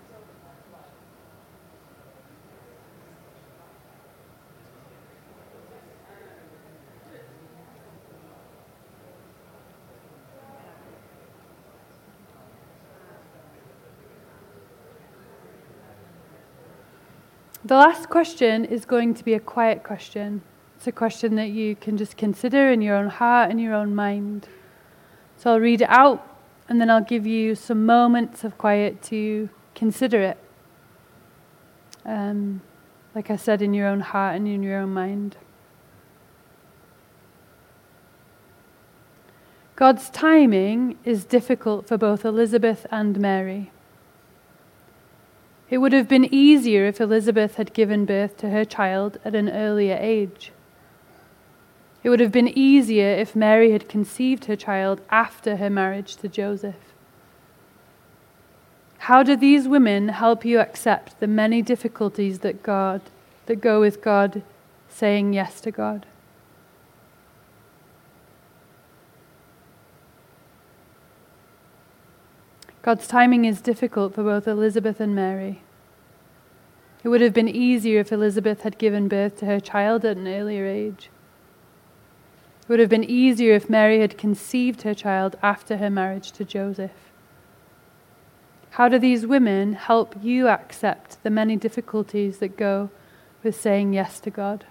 The 17.72 17.78
last 17.78 18.10
question 18.10 18.66
is 18.66 18.84
going 18.84 19.14
to 19.14 19.24
be 19.24 19.34
a 19.34 19.40
quiet 19.40 19.82
question. 19.82 20.42
It's 20.76 20.88
a 20.88 20.92
question 20.92 21.36
that 21.36 21.52
you 21.52 21.78
can 21.78 21.96
just 21.96 22.18
consider 22.18 22.70
in 22.70 22.82
your 22.82 22.98
own 22.98 23.08
heart 23.08 23.50
and 23.50 23.62
your 23.62 23.74
own 23.74 23.96
mind. 23.96 24.50
So 25.38 25.52
I'll 25.52 25.60
read 25.62 25.82
it 25.82 25.90
out 25.90 26.38
and 26.68 26.82
then 26.82 26.90
I'll 26.90 27.00
give 27.00 27.26
you 27.26 27.56
some 27.56 27.86
moments 27.86 28.44
of 28.44 28.58
quiet 28.58 29.02
to 29.04 29.48
consider 29.74 30.22
it. 30.22 30.38
Um, 32.04 32.60
like 33.16 33.32
I 33.32 33.38
said, 33.38 33.62
in 33.62 33.74
your 33.74 33.88
own 33.88 34.02
heart 34.02 34.36
and 34.36 34.50
in 34.50 34.64
your 34.64 34.80
own 34.80 34.94
mind. 34.94 35.38
God's 39.78 40.10
timing 40.10 40.98
is 41.06 41.24
difficult 41.24 41.88
for 41.88 41.98
both 41.98 42.26
Elizabeth 42.26 42.86
and 42.92 43.18
Mary. 43.18 43.72
It 45.72 45.78
would 45.78 45.94
have 45.94 46.10
been 46.10 46.32
easier 46.34 46.86
if 46.86 47.00
Elizabeth 47.00 47.56
had 47.56 47.74
given 47.74 48.04
birth 48.04 48.36
to 48.40 48.50
her 48.50 48.66
child 48.66 49.18
at 49.24 49.34
an 49.34 49.50
earlier 49.50 49.98
age. 50.00 50.52
It 52.04 52.10
would 52.10 52.20
have 52.20 52.32
been 52.32 52.50
easier 52.50 53.08
if 53.08 53.38
Mary 53.38 53.72
had 53.72 53.88
conceived 53.88 54.46
her 54.46 54.58
child 54.58 55.00
after 55.10 55.56
her 55.56 55.70
marriage 55.70 56.18
to 56.18 56.28
Joseph. 56.28 56.76
How 58.98 59.24
do 59.24 59.38
these 59.38 59.66
women 59.66 60.10
help 60.10 60.44
you 60.44 60.60
accept 60.60 61.20
the 61.22 61.28
many 61.28 61.62
difficulties 61.62 62.40
that 62.40 62.64
God 62.64 63.02
that 63.46 63.62
go 63.62 63.80
with 63.80 64.02
God 64.02 64.44
saying 64.90 65.32
yes 65.34 65.62
to 65.62 65.72
God? 65.72 66.06
God's 72.82 73.08
timing 73.08 73.46
is 73.46 73.62
difficult 73.62 74.16
for 74.16 74.24
both 74.24 74.48
Elizabeth 74.48 75.00
and 75.00 75.14
Mary. 75.14 75.62
It 77.04 77.10
would 77.10 77.22
have 77.22 77.34
been 77.34 77.48
easier 77.48 78.00
if 78.00 78.12
Elizabeth 78.12 78.62
had 78.62 78.80
given 78.80 79.08
birth 79.08 79.38
to 79.38 79.46
her 79.46 79.60
child 79.60 80.04
at 80.04 80.18
an 80.18 80.28
earlier 80.28 80.66
age. 80.66 81.10
It 82.64 82.70
would 82.70 82.80
have 82.80 82.90
been 82.90 83.04
easier 83.04 83.54
if 83.54 83.70
Mary 83.70 84.00
had 84.00 84.18
conceived 84.18 84.82
her 84.82 84.96
child 84.96 85.36
after 85.44 85.78
her 85.78 85.90
marriage 85.90 86.32
to 86.34 86.44
Joseph. 86.44 87.12
How 88.72 88.88
do 88.88 88.98
these 88.98 89.28
women 89.28 89.74
help 89.74 90.16
you 90.22 90.48
accept 90.48 91.22
the 91.24 91.30
many 91.30 91.58
difficulties 91.58 92.38
that 92.38 92.58
go 92.58 92.90
with 93.44 93.60
saying 93.60 93.94
yes 93.94 94.20
to 94.22 94.30
God? 94.30 94.66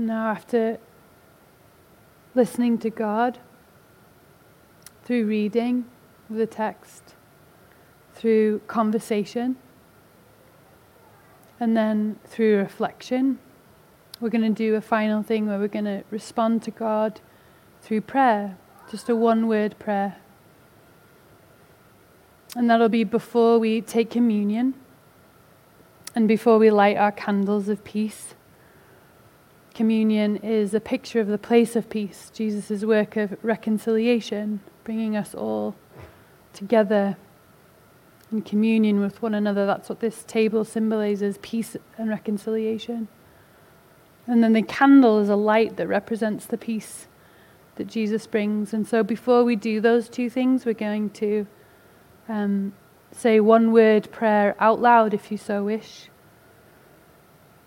Now, 0.00 0.30
after 0.30 0.78
listening 2.34 2.78
to 2.78 2.88
God 2.88 3.38
through 5.04 5.26
reading 5.26 5.84
the 6.30 6.46
text, 6.46 7.14
through 8.14 8.60
conversation, 8.60 9.56
and 11.60 11.76
then 11.76 12.18
through 12.24 12.56
reflection, 12.56 13.40
we're 14.20 14.30
going 14.30 14.40
to 14.40 14.48
do 14.48 14.74
a 14.74 14.80
final 14.80 15.22
thing 15.22 15.46
where 15.46 15.58
we're 15.58 15.68
going 15.68 15.84
to 15.84 16.02
respond 16.10 16.62
to 16.62 16.70
God 16.70 17.20
through 17.82 18.00
prayer, 18.00 18.56
just 18.90 19.10
a 19.10 19.14
one 19.14 19.48
word 19.48 19.78
prayer. 19.78 20.16
And 22.56 22.70
that'll 22.70 22.88
be 22.88 23.04
before 23.04 23.58
we 23.58 23.82
take 23.82 24.08
communion 24.08 24.72
and 26.14 26.26
before 26.26 26.56
we 26.56 26.70
light 26.70 26.96
our 26.96 27.12
candles 27.12 27.68
of 27.68 27.84
peace. 27.84 28.34
Communion 29.74 30.36
is 30.38 30.74
a 30.74 30.80
picture 30.80 31.20
of 31.20 31.28
the 31.28 31.38
place 31.38 31.76
of 31.76 31.88
peace, 31.88 32.30
Jesus' 32.34 32.84
work 32.84 33.16
of 33.16 33.36
reconciliation, 33.42 34.60
bringing 34.84 35.16
us 35.16 35.34
all 35.34 35.76
together 36.52 37.16
in 38.32 38.42
communion 38.42 39.00
with 39.00 39.22
one 39.22 39.34
another. 39.34 39.66
That's 39.66 39.88
what 39.88 40.00
this 40.00 40.24
table 40.24 40.64
symbolizes 40.64 41.38
peace 41.40 41.76
and 41.96 42.08
reconciliation. 42.08 43.08
And 44.26 44.44
then 44.44 44.52
the 44.52 44.62
candle 44.62 45.18
is 45.20 45.28
a 45.28 45.36
light 45.36 45.76
that 45.76 45.86
represents 45.88 46.46
the 46.46 46.58
peace 46.58 47.08
that 47.76 47.86
Jesus 47.86 48.26
brings. 48.26 48.74
And 48.74 48.86
so 48.86 49.02
before 49.02 49.44
we 49.44 49.56
do 49.56 49.80
those 49.80 50.08
two 50.08 50.28
things, 50.28 50.66
we're 50.66 50.74
going 50.74 51.10
to 51.10 51.46
um, 52.28 52.74
say 53.10 53.40
one 53.40 53.72
word 53.72 54.10
prayer 54.12 54.54
out 54.60 54.80
loud 54.80 55.14
if 55.14 55.32
you 55.32 55.38
so 55.38 55.64
wish. 55.64 56.09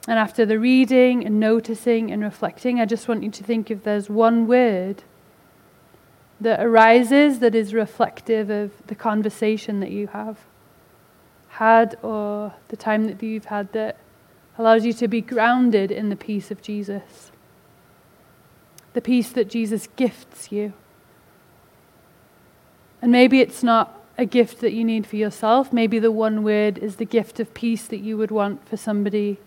And 0.07 0.19
after 0.19 0.45
the 0.45 0.59
reading 0.59 1.25
and 1.25 1.39
noticing 1.39 2.11
and 2.11 2.21
reflecting, 2.21 2.79
I 2.79 2.85
just 2.85 3.07
want 3.07 3.23
you 3.23 3.31
to 3.31 3.43
think 3.43 3.71
if 3.71 3.83
there's 3.83 4.09
one 4.09 4.47
word 4.47 5.03
that 6.41 6.59
arises 6.59 7.39
that 7.39 7.55
is 7.55 7.73
reflective 7.73 8.49
of 8.49 8.71
the 8.87 8.95
conversation 8.95 9.79
that 9.79 9.91
you 9.91 10.07
have 10.07 10.39
had 11.49 11.97
or 12.01 12.53
the 12.67 12.75
time 12.75 13.05
that 13.05 13.23
you've 13.23 13.45
had 13.45 13.71
that 13.71 13.97
allows 14.57 14.85
you 14.85 14.91
to 14.91 15.07
be 15.07 15.21
grounded 15.21 15.89
in 15.91 16.09
the 16.09 16.15
peace 16.15 16.51
of 16.51 16.61
Jesus. 16.61 17.31
The 18.93 19.01
peace 19.01 19.29
that 19.31 19.49
Jesus 19.49 19.87
gifts 19.95 20.51
you. 20.51 20.73
And 23.01 23.11
maybe 23.11 23.39
it's 23.39 23.63
not 23.63 24.01
a 24.17 24.25
gift 24.25 24.59
that 24.59 24.73
you 24.73 24.83
need 24.83 25.07
for 25.07 25.15
yourself. 25.15 25.71
Maybe 25.71 25.97
the 25.97 26.11
one 26.11 26.43
word 26.43 26.77
is 26.77 26.97
the 26.97 27.05
gift 27.05 27.39
of 27.39 27.53
peace 27.53 27.87
that 27.87 27.99
you 27.99 28.17
would 28.17 28.31
want 28.31 28.67
for 28.67 28.75
somebody 28.77 29.37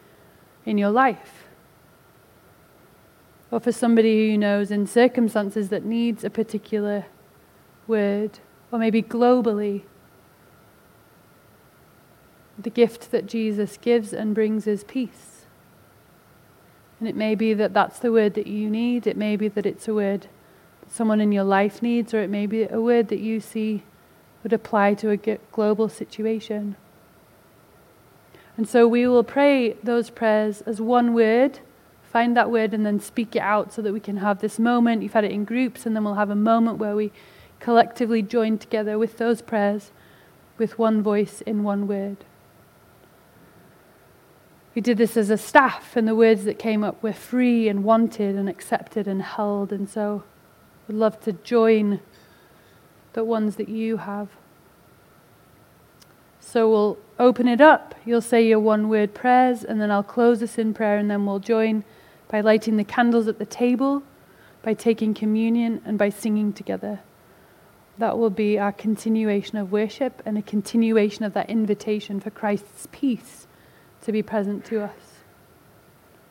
in 0.67 0.77
your 0.77 0.91
life. 0.91 1.45
Or 3.51 3.61
for 3.61 3.73
somebody 3.73 4.31
who 4.31 4.37
knows 4.37 4.71
in 4.71 4.87
circumstances 4.87 5.69
that 5.69 5.85
needs 5.85 6.25
a 6.25 6.31
particular 6.31 7.07
word, 7.87 8.41
or 8.73 8.79
maybe 8.79 9.03
globally. 9.03 9.83
The 12.59 12.71
gift 12.71 13.13
that 13.13 13.27
Jesus 13.27 13.79
gives 13.81 14.13
and 14.13 14.35
brings 14.35 14.67
is 14.67 14.83
peace. 14.83 15.47
And 16.99 17.09
it 17.09 17.15
may 17.15 17.35
be 17.35 17.55
that 17.55 17.75
that's 17.75 17.99
the 17.99 18.11
word 18.11 18.35
that 18.35 18.47
you 18.47 18.69
need. 18.69 19.07
It 19.07 19.17
may 19.17 19.37
be 19.37 19.49
that 19.49 19.67
it's 19.67 19.87
a 19.87 19.95
word 19.95 20.23
that 20.81 20.93
someone 20.93 21.21
in 21.21 21.31
your 21.31 21.45
life 21.45 21.83
needs, 21.83 22.13
or 22.13 22.23
it 22.23 22.31
may 22.31 22.47
be 22.47 22.65
a 22.65 22.81
word 22.81 23.09
that 23.09 23.21
you 23.21 23.39
see 23.39 23.85
would 24.43 24.53
apply 24.53 24.95
to 24.95 25.11
a 25.11 25.39
global 25.53 25.89
situation. 25.89 26.77
And 28.57 28.69
so 28.69 28.89
we 28.89 29.07
will 29.07 29.25
pray 29.25 29.75
those 29.83 30.09
prayers 30.11 30.63
as 30.63 30.81
one 30.81 31.13
word, 31.13 31.61
find 32.03 32.37
that 32.37 32.51
word, 32.51 32.73
and 32.73 32.87
then 32.87 33.01
speak 33.01 33.37
it 33.37 33.41
out 33.41 33.73
so 33.73 33.83
that 33.83 33.93
we 33.93 34.01
can 34.01 34.19
have 34.19 34.41
this 34.41 34.59
moment. 34.59 35.03
You've 35.03 35.13
had 35.13 35.25
it 35.25 35.33
in 35.33 35.45
groups, 35.45 35.85
and 35.85 35.95
then 35.95 36.05
we'll 36.05 36.15
have 36.15 36.31
a 36.31 36.35
moment 36.35 36.79
where 36.79 36.97
we 36.97 37.13
collectively 37.61 38.23
join 38.23 38.59
together 38.59 38.99
with 38.99 39.19
those 39.19 39.43
prayers 39.43 39.91
with 40.59 40.79
one 40.79 41.03
voice 41.03 41.43
in 41.43 41.63
one 41.63 41.87
word. 41.87 42.19
We 44.75 44.83
did 44.83 44.99
this 44.99 45.17
as 45.17 45.31
a 45.31 45.39
staff, 45.39 45.97
and 45.97 46.07
the 46.07 46.15
words 46.15 46.45
that 46.45 46.59
came 46.59 46.85
up 46.85 47.03
were 47.03 47.13
free 47.13 47.69
and 47.69 47.85
wanted 47.85 48.37
and 48.37 48.49
accepted 48.49 49.07
and 49.07 49.23
held. 49.23 49.73
And 49.73 49.89
so 49.89 50.25
we'd 50.87 50.97
love 50.97 51.21
to 51.21 51.33
join 51.33 52.01
the 53.13 53.25
ones 53.25 53.57
that 53.57 53.69
you 53.69 53.99
have. 53.99 54.29
So 56.49 56.71
we'll 56.71 56.97
open 57.19 57.49
it 57.49 57.61
up. 57.61 57.97
You'll 58.05 58.21
say 58.21 58.47
your 58.47 58.61
one 58.61 58.89
word 58.89 59.15
prayers, 59.15 59.65
and 59.65 59.81
then 59.81 59.91
I'll 59.91 60.05
close 60.05 60.39
this 60.39 60.59
in 60.59 60.75
prayer, 60.75 60.97
and 60.97 61.11
then 61.11 61.27
we'll 61.27 61.41
join 61.41 61.83
by 62.29 62.41
lighting 62.41 62.77
the 62.77 62.85
candles 62.85 63.27
at 63.27 63.41
the 63.41 63.45
table, 63.45 64.05
by 64.63 64.73
taking 64.73 65.13
communion, 65.13 65.83
and 65.85 65.99
by 65.99 66.09
singing 66.09 66.53
together. 66.53 67.01
That 67.99 68.17
will 68.17 68.31
be 68.31 68.61
our 68.61 68.71
continuation 68.71 69.59
of 69.59 69.73
worship 69.73 70.23
and 70.25 70.39
a 70.39 70.43
continuation 70.43 71.25
of 71.25 71.33
that 71.33 71.51
invitation 71.51 72.21
for 72.21 72.31
Christ's 72.31 72.87
peace 72.93 73.49
to 74.03 74.13
be 74.13 74.23
present 74.23 74.65
to 74.67 74.85
us. 74.85 75.25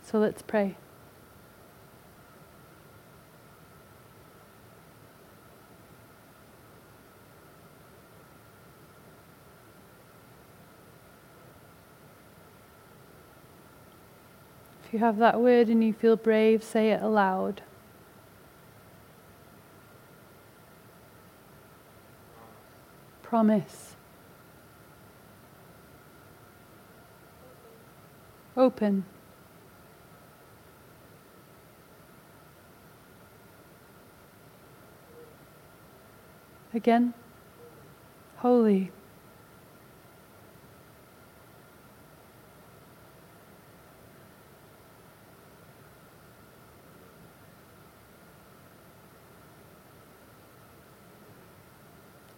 So 0.02 0.18
let's 0.18 0.42
pray. 0.42 0.78
You 14.96 15.00
have 15.00 15.18
that 15.18 15.42
word 15.42 15.68
and 15.68 15.84
you 15.84 15.92
feel 15.92 16.16
brave, 16.16 16.64
say 16.64 16.92
it 16.92 17.02
aloud. 17.02 17.62
Promise. 23.22 23.98
Open. 28.56 29.04
again? 36.74 37.14
Holy. 38.38 38.92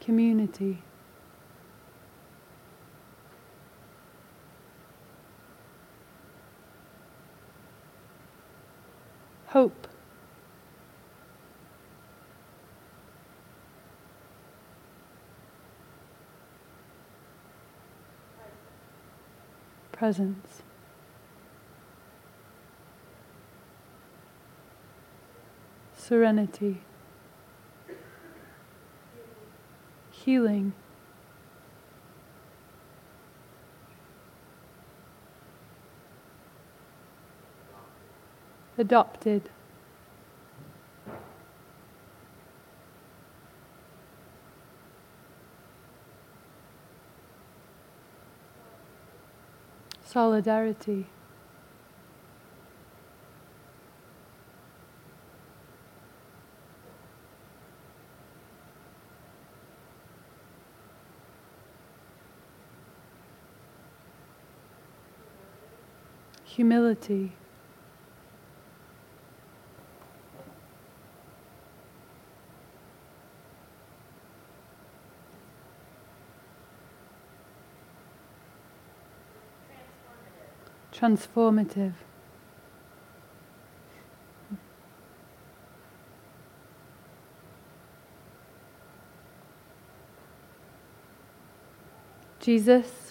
Community. 0.07 0.81
Hope. 9.47 9.87
presence. 19.91 20.61
Serenity. 25.97 26.77
Healing. 30.27 30.73
Adopted. 38.77 39.49
solidarity. 50.03 51.07
Humility. 66.57 67.33
transformative. 80.91 81.93
Jesus, 92.39 93.06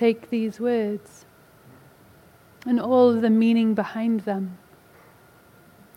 take 0.00 0.30
these 0.30 0.58
words 0.58 1.26
and 2.64 2.80
all 2.80 3.10
of 3.10 3.20
the 3.20 3.28
meaning 3.28 3.74
behind 3.74 4.20
them 4.20 4.56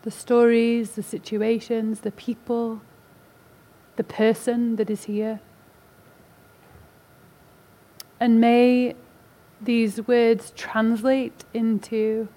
the 0.02 0.10
stories, 0.10 0.90
the 0.90 1.02
situations, 1.02 2.00
the 2.00 2.10
people, 2.10 2.82
the 3.96 4.04
person 4.04 4.76
that 4.76 4.90
is 4.90 5.04
here. 5.04 5.40
And 8.20 8.38
may 8.38 8.94
these 9.62 10.06
words 10.06 10.52
translate 10.54 11.46
into 11.54 12.28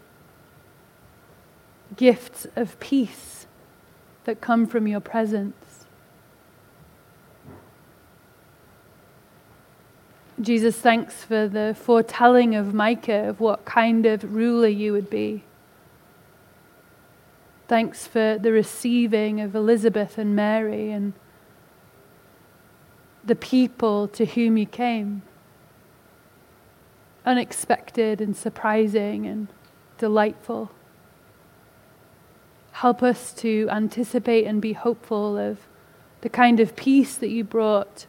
gifts 1.97 2.47
of 2.55 2.79
peace 2.79 3.47
that 4.23 4.39
come 4.39 4.65
from 4.65 4.87
your 4.87 5.01
presence. 5.01 5.66
Jesus, 10.47 10.77
thanks 10.77 11.25
for 11.25 11.49
the 11.49 11.75
foretelling 11.77 12.55
of 12.55 12.73
Micah 12.73 13.27
of 13.27 13.41
what 13.41 13.65
kind 13.65 14.05
of 14.05 14.33
ruler 14.33 14.69
you 14.69 14.93
would 14.93 15.09
be. 15.09 15.43
Thanks 17.67 18.07
for 18.07 18.37
the 18.41 18.53
receiving 18.53 19.41
of 19.41 19.53
Elizabeth 19.53 20.17
and 20.17 20.37
Mary 20.37 20.89
and 20.89 21.11
the 23.25 23.35
people 23.35 24.07
to 24.07 24.25
whom 24.25 24.55
you 24.55 24.65
came 24.65 25.21
unexpected 27.25 28.21
and 28.21 28.33
surprising 28.33 29.25
and 29.25 29.49
delightful. 29.97 30.71
Help 32.71 33.03
us 33.03 33.33
to 33.33 33.67
anticipate 33.69 34.45
and 34.45 34.61
be 34.61 34.71
hopeful 34.71 35.37
of 35.37 35.57
the 36.21 36.29
kind 36.29 36.61
of 36.61 36.77
peace 36.77 37.17
that 37.17 37.31
you 37.31 37.43
brought 37.43 38.05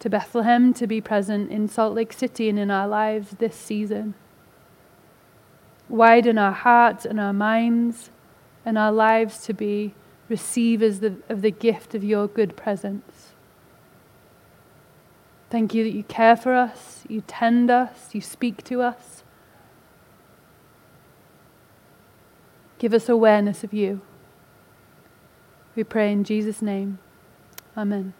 to 0.00 0.10
Bethlehem 0.10 0.74
to 0.74 0.86
be 0.86 1.00
present 1.00 1.50
in 1.50 1.68
Salt 1.68 1.94
Lake 1.94 2.12
City 2.12 2.48
and 2.48 2.58
in 2.58 2.70
our 2.70 2.88
lives 2.88 3.36
this 3.38 3.54
season. 3.54 4.14
Widen 5.88 6.38
our 6.38 6.52
hearts 6.52 7.04
and 7.04 7.20
our 7.20 7.32
minds 7.32 8.10
and 8.64 8.76
our 8.76 8.92
lives 8.92 9.42
to 9.44 9.54
be 9.54 9.94
receivers 10.28 11.00
of 11.28 11.42
the 11.42 11.50
gift 11.50 11.94
of 11.94 12.02
your 12.02 12.26
good 12.26 12.56
presence. 12.56 13.32
Thank 15.50 15.74
you 15.74 15.84
that 15.84 15.92
you 15.92 16.04
care 16.04 16.36
for 16.36 16.54
us, 16.54 17.04
you 17.08 17.22
tend 17.26 17.70
us, 17.70 18.14
you 18.14 18.20
speak 18.20 18.62
to 18.64 18.80
us. 18.82 19.24
Give 22.78 22.94
us 22.94 23.08
awareness 23.08 23.62
of 23.64 23.74
you. 23.74 24.00
We 25.74 25.84
pray 25.84 26.12
in 26.12 26.24
Jesus' 26.24 26.62
name. 26.62 26.98
Amen. 27.76 28.14